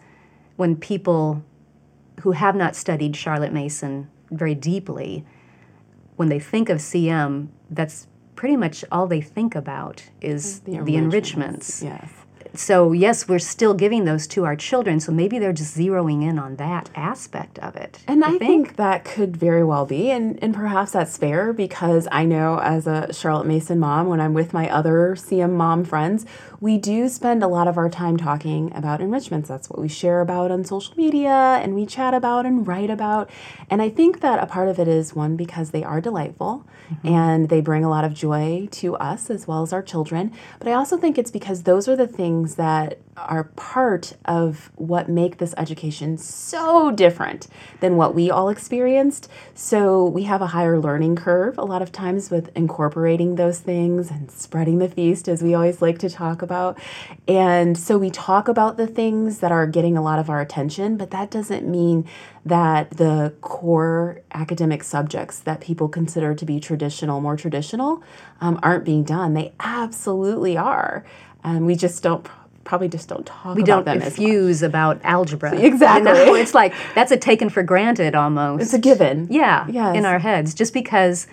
when 0.61 0.77
people 0.77 1.43
who 2.21 2.33
have 2.33 2.55
not 2.55 2.77
studied 2.77 3.17
Charlotte 3.17 3.51
Mason 3.51 4.11
very 4.31 4.55
deeply, 4.55 5.25
when 6.17 6.29
they 6.29 6.39
think 6.39 6.69
of 6.69 6.77
CM, 6.77 7.49
that's 7.71 8.07
pretty 8.37 8.57
much 8.57 8.85
all 8.93 9.07
they 9.07 9.23
think 9.23 9.55
about 9.55 10.03
is 10.21 10.61
the, 10.61 10.97
enrichments. 10.97 11.83
yes 11.83 12.11
So, 12.55 12.93
yes, 12.93 13.29
we're 13.29 13.39
still 13.39 13.75
giving 13.75 14.05
those 14.05 14.27
to 14.29 14.45
our 14.45 14.57
children, 14.57 14.99
so 15.01 15.12
maybe 15.12 15.39
they're 15.39 15.53
just 15.53 15.77
zeroing 15.77 16.23
in 16.23 16.39
on 16.39 16.57
that 16.57 16.91
aspect 16.95 17.59
of 17.61 17.77
it. 17.77 18.01
And 18.09 18.25
I 18.25 18.39
think 18.39 18.77
that 18.77 19.05
could 19.05 19.37
very 19.37 19.65
well 19.65 19.87
be, 19.87 20.11
and, 20.11 20.39
and 20.43 20.55
perhaps 20.55 20.93
that's 20.93 21.17
fair 21.17 21.53
because 21.53 22.09
I 22.11 22.25
know 22.25 22.59
as 22.59 22.87
a 22.87 23.12
Charlotte 23.12 23.47
Mason 23.47 23.79
mom, 23.79 24.09
when 24.09 24.21
I'm 24.21 24.35
with 24.35 24.53
my 24.53 24.69
other 24.69 25.15
CM 25.17 25.53
mom 25.53 25.85
friends, 25.85 26.27
we 26.61 26.77
do 26.77 27.09
spend 27.09 27.43
a 27.43 27.49
lot 27.49 27.67
of 27.67 27.79
our 27.79 27.89
time 27.89 28.19
talking 28.19 28.71
about 28.75 29.01
enrichments. 29.01 29.49
That's 29.49 29.71
what 29.71 29.81
we 29.81 29.89
share 29.89 30.21
about 30.21 30.51
on 30.51 30.62
social 30.65 30.95
media 30.95 31.31
and 31.62 31.75
we 31.75 31.87
chat 31.87 32.12
about 32.12 32.45
and 32.45 32.67
write 32.67 32.91
about. 32.91 33.31
And 33.71 33.81
I 33.81 33.89
think 33.89 34.21
that 34.21 34.43
a 34.43 34.47
part 34.47 34.69
of 34.69 34.79
it 34.79 34.87
is 34.87 35.15
one, 35.15 35.37
because 35.37 35.71
they 35.71 35.83
are 35.83 36.03
delightful 36.03 36.67
mm-hmm. 36.93 37.09
and 37.09 37.49
they 37.49 37.62
bring 37.62 37.83
a 37.83 37.89
lot 37.89 38.05
of 38.05 38.12
joy 38.12 38.69
to 38.73 38.95
us 38.97 39.31
as 39.31 39.49
well 39.49 39.62
as 39.62 39.73
our 39.73 39.83
children. 39.83 40.33
But 40.59 40.69
I 40.69 40.73
also 40.73 40.99
think 40.99 41.17
it's 41.17 41.31
because 41.31 41.62
those 41.62 41.89
are 41.89 41.97
the 41.97 42.07
things 42.07 42.57
that 42.57 42.99
are 43.17 43.45
part 43.45 44.15
of 44.25 44.71
what 44.77 45.09
make 45.09 45.39
this 45.39 45.55
education 45.59 46.17
so 46.17 46.91
different 46.91 47.47
than 47.81 47.97
what 47.97 48.15
we 48.15 48.31
all 48.31 48.49
experienced. 48.49 49.29
So 49.55 50.05
we 50.05 50.23
have 50.25 50.41
a 50.41 50.49
higher 50.49 50.79
learning 50.79 51.17
curve 51.17 51.59
a 51.59 51.65
lot 51.65 51.83
of 51.83 51.93
times 51.93 52.31
with 52.31 52.51
incorporating 52.57 53.35
those 53.35 53.61
things 53.61 54.11
and 54.11 54.31
spreading 54.31 54.79
the 54.79 54.89
feast, 54.89 55.29
as 55.29 55.43
we 55.43 55.55
always 55.55 55.83
like 55.83 55.99
to 55.99 56.11
talk 56.11 56.43
about. 56.43 56.50
And 57.29 57.76
so 57.79 57.97
we 57.99 58.11
talk 58.11 58.49
about 58.49 58.76
the 58.76 58.87
things 58.87 59.38
that 59.38 59.52
are 59.52 59.67
getting 59.67 59.97
a 59.97 60.02
lot 60.02 60.19
of 60.19 60.29
our 60.29 60.41
attention, 60.41 60.97
but 60.97 61.11
that 61.11 61.31
doesn't 61.31 61.67
mean 61.69 62.06
that 62.44 62.91
the 62.91 63.32
core 63.41 64.20
academic 64.32 64.82
subjects 64.82 65.38
that 65.41 65.61
people 65.61 65.88
consider 65.88 66.35
to 66.35 66.44
be 66.44 66.58
traditional, 66.61 67.20
more 67.20 67.37
traditional, 67.37 68.02
um, 68.41 68.58
aren't 68.62 68.85
being 68.85 69.05
done. 69.05 69.35
They 69.35 69.52
absolutely 69.61 70.56
are. 70.56 71.05
And 71.44 71.67
we 71.67 71.76
just 71.76 72.02
don't 72.02 72.26
probably 72.64 72.88
just 72.88 73.08
don't 73.08 73.26
talk 73.26 73.56
we 73.56 73.62
about 73.62 73.85
don't 73.85 73.99
much. 73.99 74.05
about 74.62 75.00
algebra. 75.02 75.55
Exactly. 75.58 76.11
You 76.20 76.26
know, 76.26 76.35
it's 76.35 76.55
like 76.55 76.75
that's 76.94 77.11
a 77.11 77.17
taken 77.17 77.49
for 77.49 77.62
granted 77.62 78.14
almost. 78.14 78.62
It's 78.62 78.75
a 78.75 78.79
given. 78.79 79.26
yeah, 79.31 79.67
Yes. 79.69 79.97
in 79.97 80.05
our 80.05 80.19
heads, 80.19 80.55
just 80.55 80.73
because, 80.75 81.26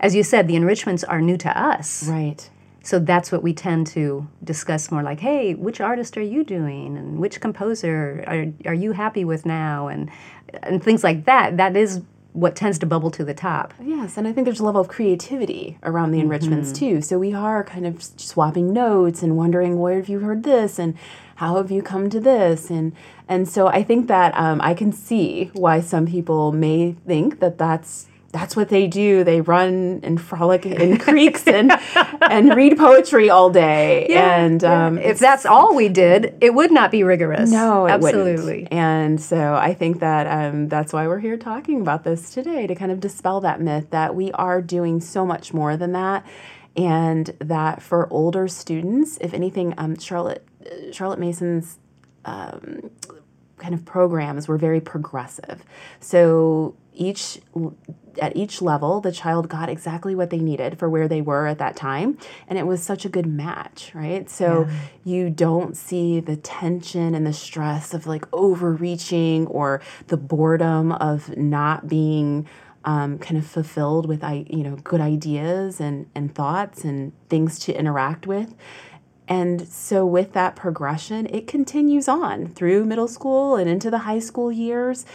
as 0.00 0.14
you 0.14 0.22
said, 0.22 0.46
the 0.46 0.56
enrichments 0.56 1.02
are 1.04 1.20
new 1.20 1.36
to 1.38 1.58
us. 1.58 2.06
Right. 2.08 2.48
So 2.84 2.98
that's 2.98 3.32
what 3.32 3.42
we 3.42 3.52
tend 3.52 3.86
to 3.88 4.28
discuss 4.44 4.90
more 4.92 5.02
like, 5.02 5.20
hey, 5.20 5.54
which 5.54 5.80
artist 5.80 6.16
are 6.16 6.22
you 6.22 6.44
doing? 6.44 6.96
And 6.96 7.18
which 7.18 7.40
composer 7.40 8.22
are, 8.26 8.46
are 8.70 8.74
you 8.74 8.92
happy 8.92 9.24
with 9.24 9.44
now? 9.44 9.88
And, 9.88 10.10
and 10.62 10.82
things 10.84 11.02
like 11.02 11.24
that. 11.24 11.56
That 11.56 11.76
is 11.76 12.02
what 12.34 12.56
tends 12.56 12.78
to 12.80 12.86
bubble 12.86 13.10
to 13.12 13.24
the 13.24 13.32
top. 13.32 13.72
Yes, 13.80 14.16
and 14.16 14.26
I 14.28 14.32
think 14.32 14.44
there's 14.44 14.60
a 14.60 14.64
level 14.64 14.80
of 14.80 14.88
creativity 14.88 15.78
around 15.84 16.10
the 16.10 16.18
enrichments 16.20 16.70
Mm-hmm. 16.72 16.96
too. 16.96 17.00
So 17.00 17.18
we 17.18 17.32
are 17.32 17.62
kind 17.64 17.86
of 17.86 18.02
swapping 18.02 18.72
notes 18.72 19.22
and 19.22 19.36
wondering 19.36 19.78
where 19.78 19.96
have 19.96 20.08
you 20.08 20.18
heard 20.18 20.42
this 20.42 20.78
and 20.78 20.96
how 21.36 21.56
have 21.56 21.70
you 21.70 21.80
come 21.82 22.10
to 22.10 22.20
this 22.20 22.70
and 22.70 22.92
and 23.28 23.48
so 23.48 23.66
I 23.68 23.82
think 23.82 24.06
that 24.08 24.34
um, 24.36 24.60
I 24.60 24.74
can 24.74 24.92
see 24.92 25.50
why 25.54 25.80
some 25.80 26.06
people 26.06 26.52
may 26.52 26.92
think 27.06 27.40
that 27.40 27.56
that's 27.58 28.06
that's 28.34 28.56
what 28.56 28.68
they 28.68 28.88
do. 28.88 29.22
They 29.22 29.40
run 29.40 30.00
and 30.02 30.20
frolic 30.20 30.66
in 30.66 30.98
creeks 31.06 31.46
and 31.46 31.70
and 32.20 32.52
read 32.56 32.76
poetry 32.76 33.30
all 33.30 33.48
day. 33.48 34.08
Yeah, 34.10 34.40
and 34.40 34.64
um, 34.64 34.98
if 34.98 35.20
that's 35.20 35.46
all 35.46 35.76
we 35.76 35.88
did, 35.88 36.34
it 36.40 36.52
would 36.52 36.72
not 36.72 36.90
be 36.90 37.04
rigorous. 37.04 37.48
No, 37.52 37.86
it 37.86 37.92
absolutely. 37.92 38.64
Wouldn't. 38.64 38.72
And 38.72 39.20
so 39.20 39.54
I 39.54 39.72
think 39.72 40.00
that 40.00 40.26
um, 40.26 40.68
that's 40.68 40.92
why 40.92 41.06
we're 41.06 41.20
here 41.20 41.36
talking 41.36 41.80
about 41.80 42.02
this 42.02 42.34
today 42.34 42.66
to 42.66 42.74
kind 42.74 42.90
of 42.90 42.98
dispel 42.98 43.40
that 43.42 43.60
myth 43.60 43.90
that 43.90 44.16
we 44.16 44.32
are 44.32 44.60
doing 44.60 45.00
so 45.00 45.24
much 45.24 45.54
more 45.54 45.76
than 45.76 45.92
that, 45.92 46.26
and 46.76 47.26
that 47.38 47.82
for 47.82 48.12
older 48.12 48.48
students, 48.48 49.16
if 49.20 49.32
anything, 49.32 49.74
um, 49.78 49.96
Charlotte 49.96 50.44
Charlotte 50.90 51.20
Mason's 51.20 51.78
um, 52.24 52.90
kind 53.58 53.74
of 53.74 53.84
programs 53.84 54.48
were 54.48 54.58
very 54.58 54.80
progressive. 54.80 55.62
So 56.00 56.74
each 56.94 57.40
at 58.20 58.36
each 58.36 58.62
level, 58.62 59.00
the 59.00 59.10
child 59.10 59.48
got 59.48 59.68
exactly 59.68 60.14
what 60.14 60.30
they 60.30 60.38
needed 60.38 60.78
for 60.78 60.88
where 60.88 61.08
they 61.08 61.20
were 61.20 61.46
at 61.46 61.58
that 61.58 61.76
time, 61.76 62.16
and 62.46 62.58
it 62.58 62.66
was 62.66 62.82
such 62.82 63.04
a 63.04 63.08
good 63.08 63.26
match, 63.26 63.90
right? 63.94 64.30
So 64.30 64.68
you 65.04 65.30
don't 65.30 65.76
see 65.76 66.20
the 66.20 66.36
tension 66.36 67.14
and 67.14 67.26
the 67.26 67.32
stress 67.32 67.92
of 67.92 68.06
like 68.06 68.26
overreaching 68.32 69.46
or 69.48 69.80
the 70.06 70.16
boredom 70.16 70.92
of 70.92 71.36
not 71.36 71.88
being 71.88 72.46
um, 72.84 73.18
kind 73.18 73.38
of 73.38 73.46
fulfilled 73.46 74.06
with 74.06 74.22
I 74.22 74.44
you 74.48 74.62
know 74.62 74.76
good 74.76 75.00
ideas 75.00 75.80
and 75.80 76.06
and 76.14 76.34
thoughts 76.34 76.84
and 76.84 77.12
things 77.28 77.58
to 77.60 77.76
interact 77.76 78.26
with. 78.26 78.54
And 79.26 79.66
so, 79.66 80.04
with 80.04 80.34
that 80.34 80.54
progression, 80.54 81.26
it 81.26 81.46
continues 81.46 82.08
on 82.08 82.48
through 82.48 82.84
middle 82.84 83.08
school 83.08 83.56
and 83.56 83.70
into 83.70 83.90
the 83.90 84.00
high 84.00 84.18
school 84.18 84.52
years, 84.52 85.06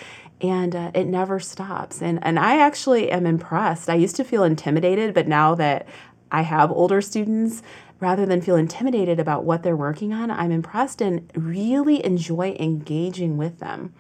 and 0.42 0.76
uh, 0.76 0.92
it 0.94 1.06
never 1.06 1.40
stops. 1.40 2.02
And 2.02 2.20
and 2.24 2.40
I 2.40 2.60
actually 2.60 3.12
am 3.12 3.26
impressed. 3.26 3.90
I 3.90 3.96
used 3.96 4.16
to 4.18 4.24
feel 4.24 4.44
intimidated, 4.44 5.14
but 5.14 5.28
now 5.28 5.56
that 5.56 5.88
I 6.32 6.42
have 6.42 6.72
older 6.72 7.02
students, 7.02 7.62
rather 8.00 8.26
than 8.26 8.42
feel 8.42 8.56
intimidated 8.56 9.20
about 9.20 9.44
what 9.44 9.64
they're 9.64 9.76
working 9.76 10.14
on, 10.14 10.32
I'm 10.32 10.52
impressed 10.52 11.02
and 11.02 11.30
really 11.36 12.04
enjoy 12.06 12.56
engaging 12.60 13.38
with 13.38 13.60
them. 13.60 13.94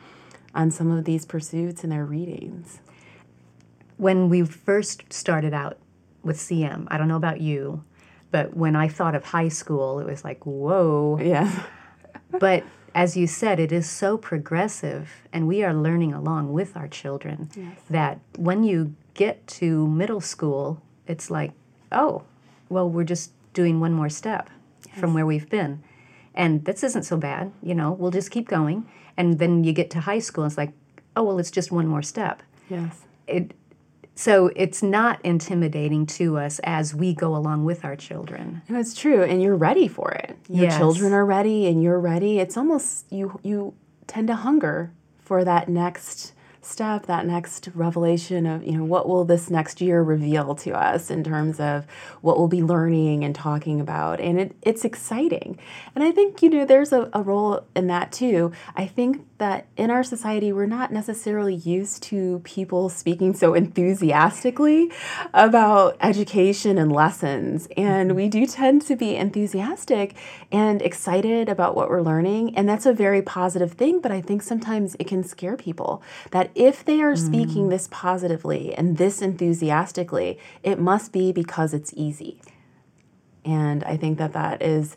on 0.55 0.71
some 0.71 0.89
of 0.89 1.05
these 1.05 1.25
pursuits 1.25 1.83
and 1.83 1.91
their 1.91 2.05
readings. 2.05 2.81
When 3.97 4.29
we 4.29 4.43
first 4.43 5.13
started 5.13 5.53
out 5.53 5.77
with 6.23 6.37
CM, 6.37 6.87
I 6.89 6.97
don't 6.97 7.07
know 7.07 7.15
about 7.15 7.39
you, 7.39 7.83
but 8.31 8.57
when 8.57 8.75
I 8.75 8.87
thought 8.87 9.13
of 9.13 9.25
high 9.25 9.49
school, 9.49 9.99
it 9.99 10.07
was 10.07 10.23
like, 10.23 10.45
whoa. 10.45 11.19
Yeah. 11.21 11.51
but 12.39 12.63
as 12.95 13.15
you 13.17 13.27
said, 13.27 13.59
it 13.59 13.71
is 13.71 13.89
so 13.89 14.17
progressive, 14.17 15.09
and 15.31 15.47
we 15.47 15.63
are 15.63 15.73
learning 15.73 16.13
along 16.13 16.53
with 16.53 16.75
our 16.75 16.87
children 16.87 17.49
Yes. 17.55 17.77
that 17.89 18.19
when 18.37 18.63
you 18.63 18.95
get 19.13 19.45
to 19.47 19.87
middle 19.87 20.21
school, 20.21 20.81
it's 21.07 21.29
like, 21.29 21.51
oh, 21.91 22.23
well, 22.69 22.89
we're 22.89 23.03
just 23.03 23.31
doing 23.53 23.79
one 23.79 23.93
more 23.93 24.09
step 24.09 24.49
from 24.97 25.13
where 25.13 25.25
we've 25.25 25.49
been. 25.49 25.83
And 26.35 26.65
this 26.65 26.83
isn't 26.83 27.03
so 27.03 27.17
bad, 27.17 27.51
you 27.61 27.75
know, 27.75 27.91
we'll 27.91 28.11
just 28.11 28.31
keep 28.31 28.47
going. 28.47 28.85
And 29.17 29.39
then 29.39 29.63
you 29.63 29.73
get 29.73 29.89
to 29.91 30.01
high 30.01 30.19
school, 30.19 30.45
it's 30.45 30.57
like, 30.57 30.71
oh, 31.15 31.23
well, 31.23 31.39
it's 31.39 31.51
just 31.51 31.71
one 31.71 31.87
more 31.87 32.01
step. 32.01 32.41
Yes. 32.69 33.01
It, 33.27 33.51
so 34.19 34.51
it's 34.53 34.83
not 34.83 35.17
intimidating 35.23 36.05
to 36.05 36.37
us 36.37 36.59
as 36.65 36.93
we 36.93 37.13
go 37.13 37.33
along 37.37 37.63
with 37.63 37.85
our 37.85 37.95
children. 37.95 38.61
No, 38.67 38.77
it's 38.77 38.93
true, 38.93 39.23
and 39.23 39.41
you're 39.41 39.55
ready 39.55 39.87
for 39.87 40.11
it. 40.11 40.37
Your 40.49 40.65
Yes. 40.65 40.77
children 40.77 41.13
are 41.13 41.25
ready, 41.25 41.67
and 41.67 41.81
you're 41.81 42.01
ready. 42.01 42.37
It's 42.39 42.57
almost 42.57 43.05
you. 43.09 43.39
You 43.43 43.75
tend 44.07 44.27
to 44.27 44.35
hunger 44.35 44.91
for 45.19 45.45
that 45.45 45.69
next 45.69 46.33
step, 46.61 47.05
that 47.05 47.25
next 47.25 47.69
revelation 47.73 48.45
of 48.45 48.63
you 48.63 48.77
know 48.77 48.83
what 48.83 49.07
will 49.07 49.25
this 49.25 49.49
next 49.49 49.81
year 49.81 50.01
reveal 50.01 50.55
to 50.55 50.71
us 50.71 51.09
in 51.09 51.23
terms 51.23 51.59
of 51.59 51.85
what 52.21 52.37
we'll 52.37 52.47
be 52.47 52.63
learning 52.63 53.23
and 53.23 53.35
talking 53.35 53.79
about, 53.79 54.19
and 54.19 54.39
it, 54.39 54.55
it's 54.61 54.83
exciting. 54.83 55.57
And 55.95 56.03
I 56.03 56.11
think 56.11 56.41
you 56.41 56.49
know 56.49 56.65
there's 56.65 56.91
a, 56.91 57.09
a 57.13 57.21
role 57.21 57.65
in 57.75 57.87
that 57.87 58.11
too. 58.11 58.51
I 58.75 58.85
think 58.85 59.25
that 59.37 59.67
in 59.77 59.89
our 59.89 60.03
society 60.03 60.51
we're 60.51 60.65
not 60.65 60.91
necessarily 60.91 61.55
used 61.55 62.03
to 62.03 62.39
people 62.43 62.89
speaking 62.89 63.33
so 63.33 63.53
enthusiastically 63.53 64.91
about 65.33 65.95
education 66.01 66.77
and 66.77 66.91
lessons. 66.91 67.67
And 67.77 68.09
mm-hmm. 68.09 68.17
we 68.17 68.27
do 68.27 68.45
tend 68.45 68.81
to 68.83 68.97
be 68.97 69.15
enthusiastic 69.15 70.15
and 70.51 70.81
excited 70.81 71.47
about 71.47 71.75
what 71.75 71.89
we're 71.89 72.01
learning. 72.01 72.57
And 72.57 72.67
that's 72.67 72.85
a 72.85 72.93
very 72.93 73.21
positive 73.21 73.73
thing 73.73 73.99
but 74.01 74.11
i 74.11 74.21
think 74.21 74.41
sometimes 74.41 74.95
it 74.99 75.07
can 75.07 75.23
scare 75.23 75.57
people. 75.57 76.01
That 76.31 76.48
if 76.55 76.83
they 76.85 77.01
are 77.01 77.15
speaking 77.15 77.69
this 77.69 77.87
positively 77.91 78.73
and 78.73 78.97
this 78.97 79.21
enthusiastically 79.21 80.37
it 80.63 80.79
must 80.79 81.11
be 81.11 81.31
because 81.31 81.73
it's 81.73 81.93
easy. 81.95 82.41
And 83.45 83.83
I 83.83 83.97
think 83.97 84.17
that 84.17 84.33
that 84.33 84.61
is, 84.61 84.95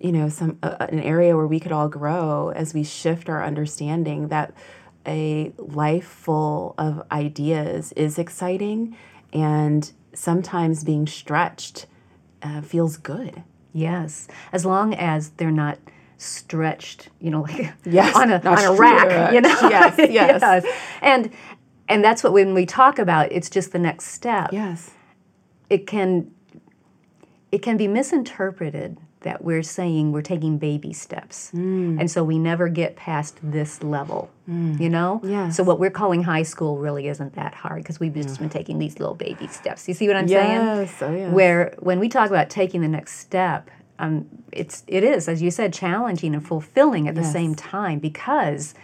you 0.00 0.12
know, 0.12 0.28
some 0.28 0.58
uh, 0.62 0.86
an 0.88 1.00
area 1.00 1.36
where 1.36 1.46
we 1.46 1.60
could 1.60 1.72
all 1.72 1.88
grow 1.88 2.50
as 2.50 2.74
we 2.74 2.82
shift 2.82 3.28
our 3.28 3.44
understanding 3.44 4.28
that 4.28 4.52
a 5.06 5.52
life 5.58 6.06
full 6.06 6.74
of 6.78 7.02
ideas 7.12 7.92
is 7.92 8.18
exciting, 8.18 8.96
and 9.32 9.92
sometimes 10.14 10.82
being 10.82 11.06
stretched 11.06 11.86
uh, 12.42 12.62
feels 12.62 12.96
good. 12.96 13.42
Yes, 13.72 14.28
as 14.52 14.64
long 14.64 14.94
as 14.94 15.30
they're 15.30 15.50
not 15.50 15.78
stretched, 16.18 17.08
you 17.20 17.30
know, 17.30 17.42
like 17.48 17.72
Yes, 17.84 18.14
on 18.16 18.30
a 18.30 18.36
on 18.40 18.64
a 18.64 18.72
rack, 18.72 19.00
stretched. 19.10 19.34
you 19.34 19.40
know. 19.40 19.58
Yes, 19.70 20.10
yes. 20.10 20.64
And 21.02 21.30
and 21.88 22.04
that's 22.04 22.22
what 22.24 22.32
when 22.32 22.54
we 22.54 22.66
talk 22.66 22.98
about 22.98 23.30
it's 23.32 23.50
just 23.50 23.72
the 23.72 23.78
next 23.78 24.06
step. 24.06 24.52
Yes. 24.52 24.90
It 25.70 25.86
can 25.86 26.30
it 27.52 27.62
can 27.62 27.76
be 27.76 27.86
misinterpreted 27.88 28.98
that 29.20 29.42
we're 29.42 29.62
saying 29.62 30.12
we're 30.12 30.22
taking 30.22 30.58
baby 30.58 30.92
steps. 30.92 31.50
Mm. 31.54 31.98
And 31.98 32.10
so 32.10 32.22
we 32.22 32.38
never 32.38 32.68
get 32.68 32.94
past 32.94 33.38
this 33.42 33.82
level, 33.82 34.30
you 34.46 34.90
know? 34.90 35.20
Yes. 35.24 35.56
So 35.56 35.62
what 35.64 35.80
we're 35.80 35.90
calling 35.90 36.22
high 36.24 36.42
school 36.42 36.76
really 36.78 37.08
isn't 37.08 37.34
that 37.34 37.54
hard 37.54 37.82
because 37.82 37.98
we've 37.98 38.12
just 38.14 38.38
been 38.38 38.50
taking 38.50 38.78
these 38.78 38.98
little 38.98 39.14
baby 39.14 39.46
steps. 39.46 39.88
You 39.88 39.94
see 39.94 40.06
what 40.08 40.16
I'm 40.16 40.28
saying? 40.28 40.50
Yes. 40.50 41.02
Oh, 41.02 41.14
yes. 41.14 41.32
where 41.32 41.74
when 41.78 41.98
we 42.00 42.08
talk 42.10 42.28
about 42.28 42.50
taking 42.50 42.82
the 42.82 42.88
next 42.88 43.14
step 43.18 43.70
um, 44.04 44.26
it's 44.52 44.84
it 44.86 45.02
is 45.04 45.28
as 45.28 45.40
you 45.42 45.50
said 45.50 45.72
challenging 45.72 46.34
and 46.34 46.46
fulfilling 46.46 47.08
at 47.08 47.14
the 47.14 47.24
same 47.24 47.54
time 47.54 47.98
because 47.98 48.74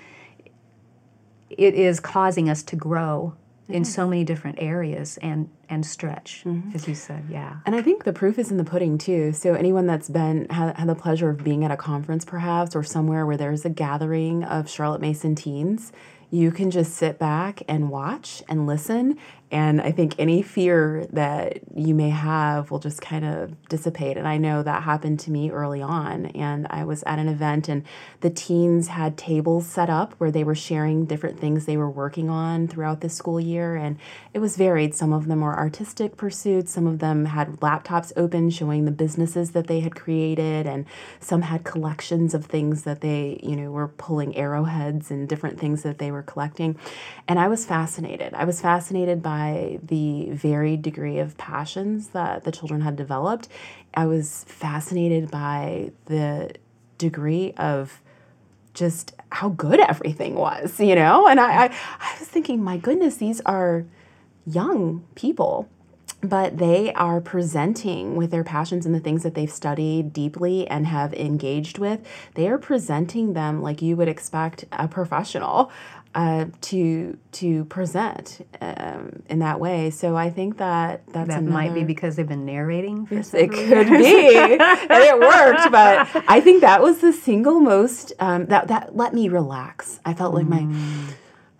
it 1.48 1.74
is 1.74 2.00
causing 2.00 2.48
us 2.48 2.62
to 2.62 2.76
grow 2.76 3.34
in 3.68 3.84
so 3.84 4.08
many 4.08 4.24
different 4.24 4.58
areas 4.60 5.16
and 5.22 5.48
and 5.68 5.86
stretch 5.86 6.42
Mm-hmm. 6.44 6.74
as 6.74 6.88
you 6.88 6.94
said 6.96 7.24
yeah 7.30 7.58
And 7.66 7.76
I 7.76 7.82
think 7.82 8.02
the 8.02 8.12
proof 8.12 8.36
is 8.38 8.50
in 8.50 8.56
the 8.56 8.64
pudding 8.64 8.98
too. 8.98 9.32
So 9.32 9.54
anyone 9.54 9.86
that's 9.86 10.08
been 10.08 10.48
had, 10.48 10.76
had 10.76 10.88
the 10.88 10.96
pleasure 10.96 11.30
of 11.30 11.44
being 11.44 11.64
at 11.64 11.70
a 11.70 11.76
conference 11.76 12.24
perhaps 12.24 12.74
or 12.74 12.82
somewhere 12.82 13.24
where 13.26 13.36
there's 13.36 13.64
a 13.64 13.70
gathering 13.70 14.42
of 14.42 14.68
Charlotte 14.68 15.00
Mason 15.00 15.36
teens, 15.36 15.92
you 16.30 16.50
can 16.50 16.70
just 16.72 16.94
sit 16.94 17.18
back 17.20 17.62
and 17.68 17.90
watch 17.90 18.42
and 18.48 18.66
listen. 18.66 19.16
And 19.50 19.80
I 19.80 19.90
think 19.90 20.14
any 20.18 20.42
fear 20.42 21.06
that 21.12 21.58
you 21.74 21.92
may 21.92 22.10
have 22.10 22.70
will 22.70 22.78
just 22.78 23.00
kind 23.00 23.24
of 23.24 23.68
dissipate. 23.68 24.16
And 24.16 24.28
I 24.28 24.36
know 24.36 24.62
that 24.62 24.84
happened 24.84 25.18
to 25.20 25.32
me 25.32 25.50
early 25.50 25.82
on. 25.82 26.26
And 26.26 26.68
I 26.70 26.84
was 26.84 27.02
at 27.02 27.18
an 27.18 27.28
event, 27.28 27.68
and 27.68 27.84
the 28.20 28.30
teens 28.30 28.88
had 28.88 29.18
tables 29.18 29.66
set 29.66 29.90
up 29.90 30.14
where 30.18 30.30
they 30.30 30.44
were 30.44 30.54
sharing 30.54 31.04
different 31.04 31.40
things 31.40 31.66
they 31.66 31.76
were 31.76 31.90
working 31.90 32.30
on 32.30 32.68
throughout 32.68 33.00
the 33.00 33.08
school 33.08 33.40
year. 33.40 33.74
And 33.74 33.98
it 34.32 34.38
was 34.38 34.56
varied. 34.56 34.94
Some 34.94 35.12
of 35.12 35.26
them 35.26 35.40
were 35.40 35.58
artistic 35.58 36.16
pursuits, 36.16 36.72
some 36.72 36.86
of 36.86 37.00
them 37.00 37.24
had 37.24 37.56
laptops 37.60 38.12
open 38.16 38.50
showing 38.50 38.84
the 38.84 38.92
businesses 38.92 39.50
that 39.50 39.66
they 39.66 39.80
had 39.80 39.96
created, 39.96 40.66
and 40.66 40.84
some 41.18 41.42
had 41.42 41.64
collections 41.64 42.34
of 42.34 42.44
things 42.44 42.84
that 42.84 43.00
they, 43.00 43.40
you 43.42 43.56
know, 43.56 43.70
were 43.70 43.88
pulling 43.88 44.36
arrowheads 44.36 45.10
and 45.10 45.28
different 45.28 45.58
things 45.58 45.82
that 45.82 45.98
they 45.98 46.12
were 46.12 46.22
collecting. 46.22 46.78
And 47.26 47.38
I 47.38 47.48
was 47.48 47.66
fascinated. 47.66 48.32
I 48.34 48.44
was 48.44 48.60
fascinated 48.60 49.22
by 49.22 49.39
the 49.82 50.30
varied 50.30 50.82
degree 50.82 51.18
of 51.18 51.36
passions 51.36 52.08
that 52.08 52.44
the 52.44 52.52
children 52.52 52.80
had 52.80 52.96
developed. 52.96 53.48
I 53.94 54.06
was 54.06 54.44
fascinated 54.44 55.30
by 55.30 55.92
the 56.06 56.52
degree 56.98 57.52
of 57.56 58.00
just 58.74 59.14
how 59.30 59.48
good 59.50 59.80
everything 59.80 60.34
was, 60.34 60.78
you 60.78 60.94
know? 60.94 61.26
And 61.26 61.40
I, 61.40 61.64
I, 61.64 61.74
I 62.00 62.16
was 62.18 62.28
thinking, 62.28 62.62
my 62.62 62.76
goodness, 62.76 63.16
these 63.16 63.40
are 63.42 63.84
young 64.46 65.04
people, 65.14 65.68
but 66.22 66.58
they 66.58 66.92
are 66.94 67.20
presenting 67.20 68.16
with 68.16 68.30
their 68.30 68.44
passions 68.44 68.86
and 68.86 68.94
the 68.94 69.00
things 69.00 69.22
that 69.22 69.34
they've 69.34 69.50
studied 69.50 70.12
deeply 70.12 70.68
and 70.68 70.86
have 70.86 71.14
engaged 71.14 71.78
with. 71.78 72.00
They 72.34 72.48
are 72.48 72.58
presenting 72.58 73.32
them 73.32 73.62
like 73.62 73.80
you 73.82 73.96
would 73.96 74.08
expect 74.08 74.64
a 74.72 74.86
professional 74.86 75.70
uh, 76.14 76.46
to 76.60 77.16
to 77.30 77.64
present 77.66 78.44
um, 78.60 79.22
in 79.28 79.38
that 79.38 79.60
way. 79.60 79.90
So 79.90 80.16
I 80.16 80.30
think 80.30 80.58
that 80.58 81.06
that's 81.12 81.28
that 81.28 81.44
might 81.44 81.72
be 81.72 81.84
because 81.84 82.16
they've 82.16 82.26
been 82.26 82.44
narrating 82.44 83.06
for 83.06 83.14
it 83.14 83.50
could 83.52 83.88
be, 83.88 84.36
and 84.58 84.60
it 84.60 85.18
worked. 85.18 85.70
But 85.70 86.24
I 86.28 86.40
think 86.40 86.62
that 86.62 86.82
was 86.82 87.00
the 87.00 87.12
single 87.12 87.60
most 87.60 88.12
um, 88.18 88.46
that 88.46 88.68
that 88.68 88.96
let 88.96 89.14
me 89.14 89.28
relax. 89.28 90.00
I 90.04 90.14
felt 90.14 90.34
like 90.34 90.46
my 90.46 90.66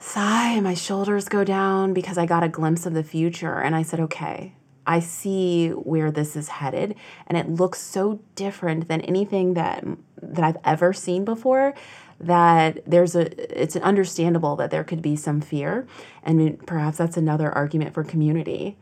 sigh 0.01 0.53
and 0.55 0.65
my 0.65 0.75
shoulders 0.75 1.29
go 1.29 1.45
down 1.45 1.93
because 1.93 2.19
I 2.19 2.27
got 2.27 2.43
a 2.43 2.49
glimpse 2.49 2.87
of 2.87 2.95
the 2.95 3.05
future, 3.05 3.61
and 3.61 3.77
I 3.77 3.83
said, 3.83 4.01
"Okay, 4.01 4.55
I 4.85 4.99
see 4.99 5.69
where 5.69 6.11
this 6.11 6.35
is 6.35 6.49
headed, 6.49 6.97
and 7.29 7.39
it 7.39 7.49
looks 7.49 7.81
so 7.81 8.21
different 8.35 8.89
than 8.89 9.01
anything 9.03 9.55
that 9.55 9.85
that 10.21 10.43
I've 10.43 10.59
ever 10.65 10.93
seen 10.93 11.25
before." 11.25 11.73
That 12.21 12.83
there's 12.87 13.17
a, 13.17 13.61
it's 13.61 13.77
understandable 13.77 14.55
that 14.57 14.71
there 14.71 14.85
could 14.85 15.01
be 15.01 15.17
some 15.17 15.41
fear, 15.41 15.87
and 16.23 16.65
perhaps 16.67 16.99
that's 16.99 17.17
another 17.17 17.51
argument 17.51 17.95
for 17.95 18.05
community 18.05 18.77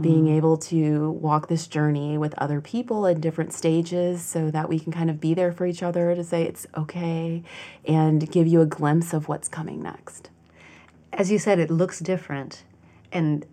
being 0.00 0.28
able 0.28 0.56
to 0.56 1.10
walk 1.10 1.48
this 1.48 1.66
journey 1.66 2.16
with 2.16 2.32
other 2.38 2.60
people 2.60 3.04
in 3.04 3.20
different 3.20 3.52
stages 3.52 4.22
so 4.22 4.48
that 4.48 4.68
we 4.68 4.78
can 4.78 4.92
kind 4.92 5.10
of 5.10 5.20
be 5.20 5.34
there 5.34 5.50
for 5.50 5.66
each 5.66 5.82
other 5.82 6.14
to 6.14 6.22
say 6.22 6.44
it's 6.44 6.68
okay 6.76 7.42
and 7.84 8.30
give 8.30 8.46
you 8.46 8.60
a 8.60 8.66
glimpse 8.66 9.12
of 9.12 9.26
what's 9.26 9.48
coming 9.48 9.82
next. 9.82 10.30
as 11.12 11.30
you 11.30 11.38
said, 11.38 11.58
it 11.58 11.70
looks 11.70 11.98
different, 12.00 12.62
and 13.10 13.44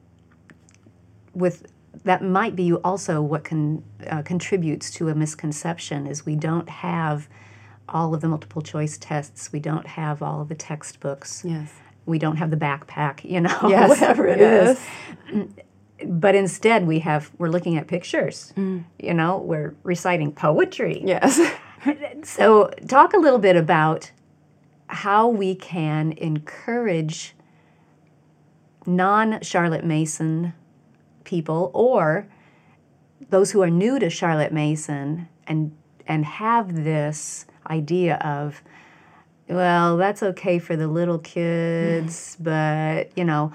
with 1.33 1.65
that 2.03 2.21
might 2.21 2.55
be 2.55 2.73
also 2.73 3.21
what 3.21 3.43
can 3.43 3.83
uh, 4.07 4.21
contributes 4.21 4.91
to 4.91 5.09
a 5.09 5.15
misconception 5.15 6.05
is 6.07 6.25
we 6.25 6.35
don't 6.35 6.69
have 6.69 7.27
all 7.89 8.13
of 8.13 8.21
the 8.21 8.27
multiple 8.27 8.61
choice 8.61 8.97
tests, 8.97 9.51
we 9.51 9.59
don't 9.59 9.85
have 9.87 10.21
all 10.21 10.41
of 10.41 10.49
the 10.49 10.55
textbooks, 10.55 11.43
Yes. 11.45 11.71
we 12.05 12.17
don't 12.19 12.37
have 12.37 12.49
the 12.51 12.57
backpack, 12.57 13.23
you 13.23 13.41
know, 13.41 13.57
Yes. 13.67 13.89
whatever 13.89 14.27
it 14.27 14.39
is. 14.41 14.79
Yes. 15.31 15.45
But 16.05 16.35
instead, 16.35 16.85
we 16.85 16.99
have 16.99 17.31
we're 17.37 17.49
looking 17.49 17.77
at 17.77 17.87
pictures, 17.87 18.51
mm. 18.57 18.83
you 18.99 19.13
know, 19.13 19.37
we're 19.37 19.75
reciting 19.83 20.31
poetry. 20.31 21.01
Yes. 21.05 21.39
So, 22.23 22.69
talk 22.87 23.11
a 23.13 23.17
little 23.17 23.39
bit 23.39 23.57
about 23.57 24.11
how 24.87 25.27
we 25.27 25.53
can 25.53 26.13
encourage 26.13 27.35
non 28.85 29.41
Charlotte 29.41 29.83
Mason 29.83 30.53
people 31.25 31.71
or 31.73 32.27
those 33.29 33.51
who 33.51 33.61
are 33.61 33.69
new 33.69 33.99
to 33.99 34.09
Charlotte 34.09 34.53
Mason 34.53 35.27
and 35.47 35.75
and 36.07 36.25
have 36.25 36.83
this 36.83 37.45
idea 37.69 38.15
of 38.17 38.61
well, 39.49 39.97
that's 39.97 40.23
okay 40.23 40.57
for 40.57 40.75
the 40.75 40.87
little 40.87 41.19
kids, 41.19 42.37
but 42.39 43.15
you 43.17 43.25
know, 43.25 43.51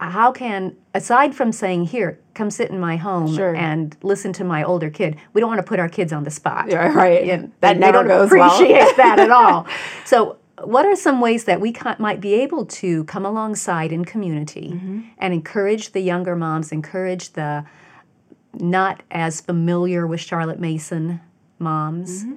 how 0.00 0.32
can 0.32 0.74
aside 0.94 1.34
from 1.34 1.52
saying 1.52 1.84
here, 1.84 2.18
come 2.34 2.50
sit 2.50 2.70
in 2.70 2.80
my 2.80 2.96
home 2.96 3.34
Sure. 3.34 3.54
and 3.54 3.96
listen 4.02 4.32
to 4.34 4.44
my 4.44 4.62
older 4.64 4.90
kid, 4.90 5.16
we 5.32 5.40
don't 5.40 5.48
want 5.48 5.60
to 5.60 5.66
put 5.66 5.78
our 5.78 5.88
kids 5.88 6.12
on 6.12 6.24
the 6.24 6.30
spot. 6.30 6.68
Yeah, 6.68 6.92
right. 6.92 7.24
Yeah, 7.24 7.42
That 7.60 7.74
they 7.74 7.78
never 7.80 7.98
don't 7.98 8.08
goes 8.08 8.30
well. 8.30 8.52
appreciate 8.54 8.96
that 8.96 9.18
at 9.20 9.30
all. 9.30 9.66
So, 10.04 10.36
what 10.64 10.84
are 10.84 10.96
some 10.96 11.20
ways 11.20 11.44
that 11.44 11.60
we 11.60 11.72
ca- 11.72 11.96
might 11.98 12.20
be 12.20 12.34
able 12.34 12.66
to 12.66 13.04
come 13.04 13.24
alongside 13.24 13.92
in 13.92 14.04
community 14.04 14.72
Mm-hmm. 14.74 15.00
and 15.18 15.32
encourage 15.32 15.92
the 15.92 16.00
younger 16.00 16.34
moms, 16.36 16.72
encourage 16.72 17.30
the 17.32 17.64
not 18.54 19.02
as 19.10 19.40
familiar 19.40 20.06
with 20.06 20.20
Charlotte 20.20 20.58
Mason 20.60 21.20
moms 21.58 22.24
Mm-hmm. 22.24 22.34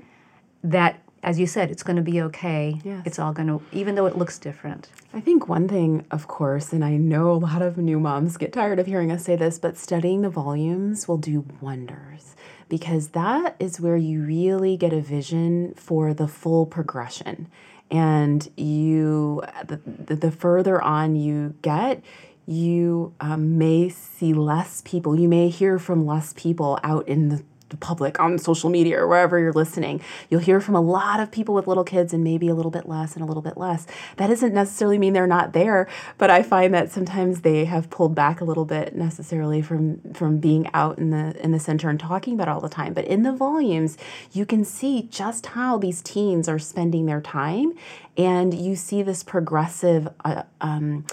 that, 0.70 1.00
as 1.24 1.40
you 1.40 1.48
said, 1.48 1.72
it's 1.72 1.84
going 1.84 1.96
to 1.96 2.02
be 2.02 2.22
okay. 2.22 2.80
Yes. 2.84 3.02
It's 3.06 3.18
all 3.18 3.32
going 3.34 3.48
to, 3.48 3.62
even 3.72 3.96
though 3.96 4.06
it 4.06 4.18
looks 4.18 4.38
different. 4.38 4.90
I 5.14 5.22
think 5.22 5.48
one 5.48 5.68
thing, 5.68 6.06
of 6.12 6.28
course, 6.28 6.74
and 6.74 6.84
I 6.84 6.98
know 6.98 7.32
a 7.32 7.36
lot 7.36 7.62
of 7.62 7.78
new 7.78 8.00
moms 8.00 8.36
get 8.38 8.52
tired 8.52 8.78
of 8.78 8.88
hearing 8.88 9.12
us 9.12 9.24
say 9.24 9.38
this, 9.38 9.58
but 9.58 9.78
studying 9.78 10.22
the 10.22 10.30
volumes 10.30 11.08
will 11.08 11.18
do 11.18 11.46
wonders 11.62 12.36
because 12.68 13.10
that 13.10 13.56
is 13.60 13.80
where 13.80 13.96
you 13.96 14.22
really 14.22 14.76
get 14.76 14.92
a 14.92 15.00
vision 15.00 15.74
for 15.76 16.14
the 16.14 16.28
full 16.28 16.66
progression. 16.66 17.48
And 17.90 18.50
you, 18.58 19.44
the, 19.66 19.78
the, 19.86 20.16
the 20.16 20.32
further 20.32 20.82
on 20.82 21.16
you 21.16 21.56
get, 21.62 22.04
you 22.46 23.14
um, 23.22 23.58
may 23.58 23.90
see 23.90 24.34
less 24.34 24.82
people. 24.84 25.18
You 25.18 25.30
may 25.30 25.50
hear 25.50 25.80
from 25.80 26.06
less 26.06 26.34
people 26.34 26.80
out 26.84 27.08
in 27.08 27.30
the 27.30 27.44
the 27.74 27.78
public 27.78 28.20
on 28.20 28.38
social 28.38 28.70
media 28.70 29.00
or 29.00 29.08
wherever 29.08 29.40
you're 29.40 29.52
listening. 29.52 30.00
You'll 30.30 30.40
hear 30.40 30.62
from 30.62 30.76
a 30.76 30.82
lot 30.82 31.20
of 31.20 31.32
people 31.32 31.54
with 31.54 31.68
little 31.68 31.84
kids 31.84 32.14
and 32.14 32.24
maybe 32.24 32.48
a 32.48 32.56
little 32.56 32.72
bit 32.72 32.88
less 32.88 33.16
and 33.16 33.24
a 33.24 33.26
little 33.26 33.42
bit 33.42 33.58
less. 33.58 33.86
That 34.18 34.28
doesn't 34.28 34.54
necessarily 34.54 34.98
mean 34.98 35.14
they're 35.14 35.28
not 35.28 35.54
there, 35.54 35.88
but 36.18 36.30
I 36.30 36.44
find 36.44 36.74
that 36.74 36.92
sometimes 36.92 37.42
they 37.42 37.66
have 37.66 37.90
pulled 37.90 38.16
back 38.16 38.40
a 38.40 38.46
little 38.46 38.66
bit 38.66 38.96
necessarily 38.96 39.62
from 39.62 40.00
from 40.14 40.38
being 40.38 40.70
out 40.74 41.00
in 41.00 41.10
the 41.10 41.36
in 41.44 41.52
the 41.52 41.60
center 41.60 41.90
and 41.90 42.00
talking 42.00 42.36
about 42.36 42.48
all 42.48 42.62
the 42.62 42.70
time. 42.70 42.94
But 42.94 43.06
in 43.06 43.24
the 43.24 43.34
volumes, 43.34 43.98
you 44.32 44.46
can 44.46 44.64
see 44.64 45.04
just 45.04 45.48
how 45.48 45.78
these 45.78 46.02
teens 46.02 46.48
are 46.48 46.60
spending 46.60 47.08
their 47.08 47.22
time 47.22 47.74
and 48.18 48.54
you 48.54 48.76
see 48.76 49.02
this 49.02 49.24
progressive 49.24 50.08
uh, 50.24 50.44
um, 50.62 51.06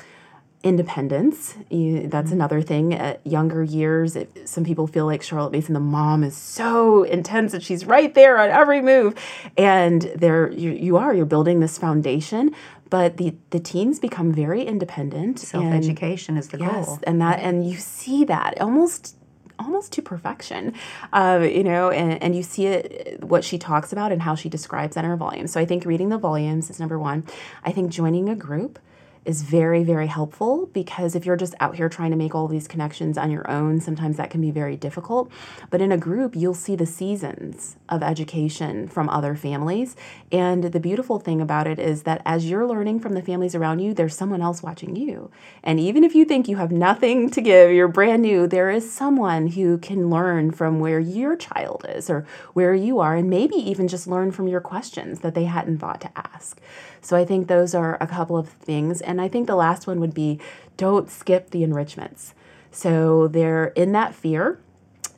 independence. 0.63 1.55
You, 1.71 2.07
that's 2.09 2.33
another 2.33 2.61
thing. 2.61 2.93
At 2.95 3.27
younger 3.27 3.63
years 3.63 4.17
if 4.17 4.29
some 4.45 4.65
people 4.65 4.87
feel 4.87 5.07
like 5.07 5.23
charlotte 5.23 5.53
mason 5.53 5.75
the 5.75 5.81
mom 5.81 6.23
is 6.23 6.37
so 6.37 7.03
intense 7.05 7.53
that 7.53 7.63
she's 7.63 7.87
right 7.87 8.15
there 8.15 8.39
on 8.39 8.51
every 8.51 8.83
move. 8.83 9.15
And 9.57 10.03
there 10.15 10.53
you, 10.53 10.71
you 10.73 10.97
are 10.97 11.15
you're 11.15 11.25
building 11.27 11.61
this 11.61 11.79
foundation 11.79 12.55
but 12.91 13.17
the 13.17 13.35
the 13.51 13.61
teens 13.61 13.99
become 14.01 14.33
very 14.33 14.63
independent 14.63 15.39
Self 15.39 15.65
education 15.65 16.37
is 16.37 16.49
the 16.49 16.59
yes 16.59 16.87
goal. 16.87 16.99
and 17.05 17.21
that 17.21 17.39
and 17.41 17.69
you 17.69 17.77
see 17.77 18.25
that 18.25 18.61
almost 18.61 19.17
almost 19.59 19.93
to 19.93 20.03
perfection. 20.03 20.75
Uh, 21.13 21.47
you 21.51 21.63
know 21.63 21.91
and, 21.91 22.23
and 22.23 22.35
you 22.37 22.43
see 22.43 22.67
it 22.67 23.23
what 23.23 23.45
she 23.45 23.59
talks 23.59 23.93
about 23.93 24.11
and 24.13 24.23
how 24.23 24.35
she 24.35 24.49
describes 24.49 24.95
that 24.95 25.05
in 25.05 25.11
her 25.11 25.17
volumes 25.17 25.53
so 25.53 25.61
i 25.61 25.65
think 25.65 25.85
reading 25.85 26.09
the 26.11 26.19
volumes 26.19 26.69
is 26.69 26.79
number 26.81 26.99
one. 26.99 27.25
I 27.65 27.73
think 27.73 27.91
joining 27.91 28.29
a 28.29 28.35
group 28.37 28.79
is 29.25 29.43
very 29.43 29.85
very 29.85 30.07
helpful 30.07 30.67
because 30.73 31.15
if 31.15 31.27
you're 31.27 31.37
just 31.37 31.55
out 31.61 31.77
here 31.77 31.89
trying 31.89 32.11
to 32.11 32.17
make 32.17 32.35
all 32.35 32.49
these 32.49 32.67
connections 32.67 33.19
on 33.19 33.31
your 33.31 33.49
own 33.51 33.81
sometimes 33.81 34.17
that 34.17 34.31
can 34.31 34.41
be 34.41 34.51
very 34.51 34.77
difficult. 34.77 35.31
But 35.71 35.81
in 35.81 35.93
a 35.93 35.99
group 35.99 36.35
you'll 36.35 36.55
see 36.55 36.77
the 36.77 36.87
seasons 36.87 37.77
of 37.89 38.03
education 38.03 38.89
from 38.89 39.09
other 39.09 39.35
families. 39.35 39.97
And 40.33 40.65
the 40.65 40.81
beautiful 40.81 41.19
thing 41.19 41.41
about 41.41 41.67
it 41.67 41.79
is 41.79 42.05
that 42.05 42.23
as 42.25 42.49
you're 42.49 42.67
learning 42.67 43.01
from 43.01 43.13
the 43.13 43.23
families 43.23 43.55
around 43.55 43.81
you 43.81 43.93
there's 43.93 44.17
someone 44.17 44.43
else 44.43 44.63
watching 44.63 44.97
you. 44.97 45.31
And 45.63 45.79
even 45.79 46.05
if 46.05 46.15
you 46.15 46.25
think 46.25 46.49
you 46.49 46.57
have 46.57 46.73
nothing 46.73 47.31
to 47.31 47.41
give 47.41 47.73
you're 47.73 47.89
brand 47.89 48.23
new 48.23 48.47
there 48.47 48.71
is 48.71 48.91
someone 48.91 49.49
who 49.49 49.79
can 49.79 50.09
learn 50.09 50.51
from 50.51 50.81
where 50.81 51.01
your 51.01 51.37
child 51.37 51.85
is 51.89 52.09
or 52.09 52.27
where 52.55 52.75
you 52.75 53.01
are 53.01 53.17
and 53.17 53.29
maybe 53.29 53.57
even 53.57 53.89
just 53.89 54.07
learn 54.07 54.33
from 54.33 54.49
your 54.49 54.61
questions 54.61 55.21
that 55.21 55.35
they 55.35 55.45
hadn't 55.45 55.79
thought 55.79 56.01
to 56.01 56.11
ask. 56.17 56.61
So 57.03 57.17
I 57.17 57.25
think 57.25 57.49
those 57.49 57.75
are 57.75 57.97
a 58.01 58.07
couple 58.07 58.37
of 58.37 58.49
things. 58.49 59.01
And 59.11 59.21
I 59.21 59.27
think 59.27 59.49
the 59.49 59.57
last 59.57 59.89
one 59.89 59.99
would 59.99 60.15
be 60.15 60.39
don't 60.77 61.11
skip 61.11 61.51
the 61.51 61.65
enrichments. 61.65 62.33
So 62.71 63.27
they're 63.27 63.73
in 63.75 63.91
that 63.91 64.15
fear. 64.15 64.61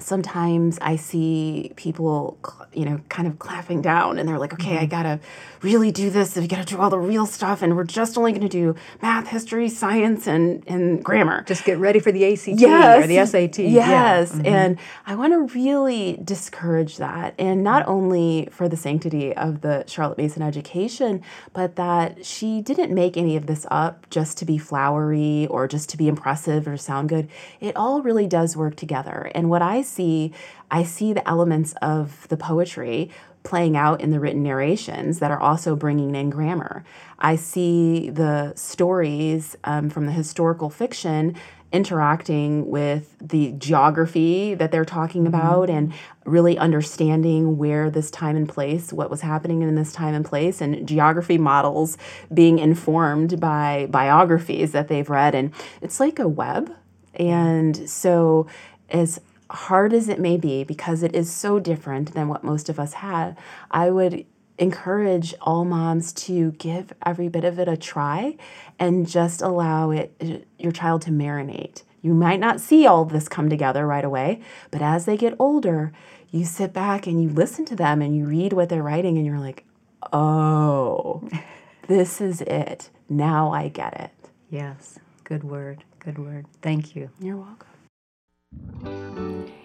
Sometimes 0.03 0.79
I 0.81 0.97
see 0.97 1.73
people, 1.77 2.38
you 2.73 2.85
know, 2.85 3.01
kind 3.09 3.29
of 3.29 3.38
clapping 3.38 3.83
down 3.83 4.19
and 4.19 4.29
they're 4.29 4.38
like, 4.38 4.53
okay, 4.55 4.77
I 4.77 4.81
mm-hmm. 4.81 4.91
gotta 4.91 5.21
really 5.62 5.93
do 5.93 6.11
this. 6.11 6.37
We 6.37 6.47
gotta 6.47 6.65
do 6.65 6.79
all 6.79 6.91
the 6.91 6.99
real 6.99 7.27
stuff. 7.27 7.62
And 7.62 7.77
we're 7.77 7.85
just 7.85 8.19
only 8.19 8.33
gonna 8.33 8.49
do 8.49 8.75
math, 9.01 9.29
history, 9.29 9.69
science, 9.69 10.27
and, 10.27 10.65
and 10.67 11.05
grammar 11.05 11.45
Just 11.45 11.65
get 11.65 11.79
ready 11.79 12.01
for 12.01 12.12
the 12.12 12.25
ACT 12.33 12.49
yes, 12.49 13.05
or 13.05 13.07
the 13.07 13.27
SAT. 13.27 13.59
Yeah. 13.59 13.88
Yes, 13.88 14.33
mm-hmm. 14.33 14.47
and 14.47 14.79
I 15.07 15.15
want 15.15 15.33
to 15.33 15.59
really 15.59 16.19
discourage 16.25 16.97
that, 16.97 17.35
and 17.38 17.62
not 17.62 17.87
only 17.87 18.49
for 18.51 18.69
the 18.69 18.77
sanctity 18.77 19.35
of 19.35 19.61
the 19.61 19.85
Charlotte 19.87 20.19
Mason 20.19 20.43
education, 20.43 21.23
but 21.53 21.77
that 21.77 22.25
she 22.25 22.61
didn't 22.61 22.93
make 22.93 23.17
any 23.17 23.37
of 23.37 23.47
this 23.47 23.67
up 23.71 24.09
just 24.11 24.38
to 24.38 24.45
be 24.45 24.59
flowery 24.59 25.47
or 25.49 25.69
just 25.69 25.88
to 25.91 25.97
be 25.97 26.09
impressive 26.09 26.67
or 26.67 26.77
sound 26.77 27.09
good. 27.09 27.29
It 27.61 27.77
all 27.77 28.03
really 28.03 28.27
does 28.27 28.57
work 28.57 28.77
together, 28.77 29.31
and 29.35 29.51
what 29.51 29.62
I 29.62 29.83
see, 29.93 30.33
I 30.71 30.83
see 30.85 31.13
the 31.13 31.27
elements 31.29 31.75
of 31.83 32.27
the 32.29 32.37
poetry 32.37 33.11
playing 33.43 33.77
out 33.77 34.01
in 34.01 34.11
the 34.11 34.21
written 34.21 34.43
narrations 34.43 35.19
that 35.19 35.31
are 35.31 35.41
also 35.41 35.75
bringing 35.75 36.15
in 36.15 36.31
grammar. 36.31 36.85
I 37.19 37.37
see 37.37 38.11
the 38.11 38.55
stories 38.55 39.57
um, 39.65 39.91
from 39.91 40.07
the 40.07 40.13
historical 40.13 40.71
fiction 40.71 41.37
interacting 41.73 42.69
with 42.69 43.17
the 43.19 43.53
geography 43.53 44.55
that 44.55 44.71
they're 44.71 44.85
talking 44.85 45.27
about 45.27 45.71
and 45.71 45.93
really 46.27 46.59
understanding 46.59 47.57
where 47.57 47.91
this 47.91 48.11
time 48.11 48.37
and 48.37 48.49
place, 48.49 48.93
what 48.93 49.11
was 49.11 49.23
happening 49.23 49.63
in 49.63 49.75
this 49.75 49.93
time 49.93 50.15
and 50.15 50.25
place, 50.25 50.61
and 50.61 50.87
geography 50.87 51.39
models 51.39 51.97
being 52.33 52.59
informed 52.59 53.41
by 53.41 53.87
biographies 53.91 54.73
that 54.73 54.89
they've 54.89 55.09
read. 55.09 55.35
And 55.35 55.53
it's 55.81 55.99
like 55.99 56.19
a 56.19 56.29
web. 56.29 56.71
And 57.15 57.89
so, 57.89 58.47
as 58.91 59.19
hard 59.53 59.93
as 59.93 60.09
it 60.09 60.19
may 60.19 60.37
be, 60.37 60.65
because 60.65 61.03
it 61.03 61.15
is 61.15 61.31
so 61.31 61.59
different 61.59 62.15
than 62.15 62.29
what 62.29 62.45
most 62.45 62.69
of 62.69 62.81
us 62.81 62.95
had, 62.95 63.37
I 63.71 63.91
would 63.91 64.25
encourage 64.59 65.35
all 65.41 65.65
moms 65.65 66.12
to 66.12 66.53
give 66.53 66.93
every 67.05 67.29
bit 67.29 67.45
of 67.45 67.59
it 67.59 67.69
a 67.69 67.77
try 67.77 68.37
and 68.79 69.09
just 69.09 69.43
allow 69.43 69.91
it 69.91 70.47
your 70.59 70.73
child 70.73 71.03
to 71.03 71.11
marinate. 71.11 71.83
You 72.01 72.15
might 72.15 72.41
not 72.41 72.61
see 72.61 72.87
all 72.87 73.05
this 73.05 73.29
come 73.29 73.49
together 73.49 73.87
right 73.87 74.05
away, 74.05 74.41
but 74.71 74.83
as 74.83 75.05
they 75.05 75.17
get 75.17 75.37
older, 75.38 75.93
you 76.31 76.45
sit 76.45 76.73
back 76.73 77.07
and 77.07 77.23
you 77.23 77.29
listen 77.29 77.65
to 77.67 77.77
them 77.77 78.03
and 78.03 78.17
you 78.17 78.25
read 78.25 78.53
what 78.53 78.69
they're 78.69 78.83
writing 78.83 79.17
and 79.17 79.27
you're 79.27 79.38
like, 79.38 79.65
"Oh, 80.12 81.29
this 81.88 82.21
is 82.21 82.41
it. 82.41 82.91
Now 83.09 83.53
I 83.53 83.69
get 83.69 84.01
it." 84.01 84.31
Yes. 84.51 84.99
Good 85.25 85.45
word. 85.45 85.85
Good 85.99 86.19
word. 86.19 86.47
Thank 86.61 86.97
you. 86.97 87.11
You're 87.21 87.37
welcome. 87.37 87.72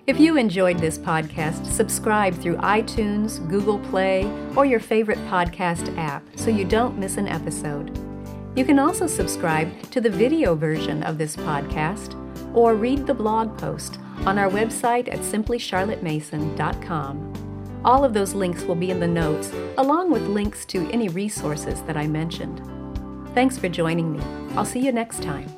If 0.07 0.19
you 0.21 0.37
enjoyed 0.37 0.79
this 0.79 0.97
podcast, 0.97 1.65
subscribe 1.65 2.33
through 2.33 2.55
iTunes, 2.57 3.45
Google 3.49 3.77
Play, 3.77 4.23
or 4.55 4.65
your 4.65 4.79
favorite 4.79 5.19
podcast 5.27 5.97
app 5.97 6.23
so 6.37 6.49
you 6.49 6.63
don't 6.63 6.97
miss 6.97 7.17
an 7.17 7.27
episode. 7.27 7.91
You 8.55 8.63
can 8.63 8.79
also 8.79 9.05
subscribe 9.05 9.69
to 9.91 9.99
the 9.99 10.09
video 10.09 10.55
version 10.55 11.03
of 11.03 11.17
this 11.17 11.35
podcast 11.35 12.15
or 12.55 12.73
read 12.73 13.05
the 13.05 13.13
blog 13.13 13.57
post 13.57 13.99
on 14.25 14.39
our 14.39 14.49
website 14.49 15.13
at 15.13 15.19
simplycharlottemason.com. 15.19 17.81
All 17.83 18.05
of 18.05 18.13
those 18.13 18.33
links 18.33 18.63
will 18.63 18.75
be 18.75 18.91
in 18.91 19.01
the 19.01 19.07
notes, 19.07 19.51
along 19.77 20.09
with 20.09 20.23
links 20.23 20.63
to 20.67 20.89
any 20.89 21.09
resources 21.09 21.81
that 21.81 21.97
I 21.97 22.07
mentioned. 22.07 22.61
Thanks 23.33 23.57
for 23.57 23.67
joining 23.67 24.13
me. 24.13 24.21
I'll 24.55 24.63
see 24.63 24.79
you 24.79 24.93
next 24.93 25.21
time. 25.21 25.53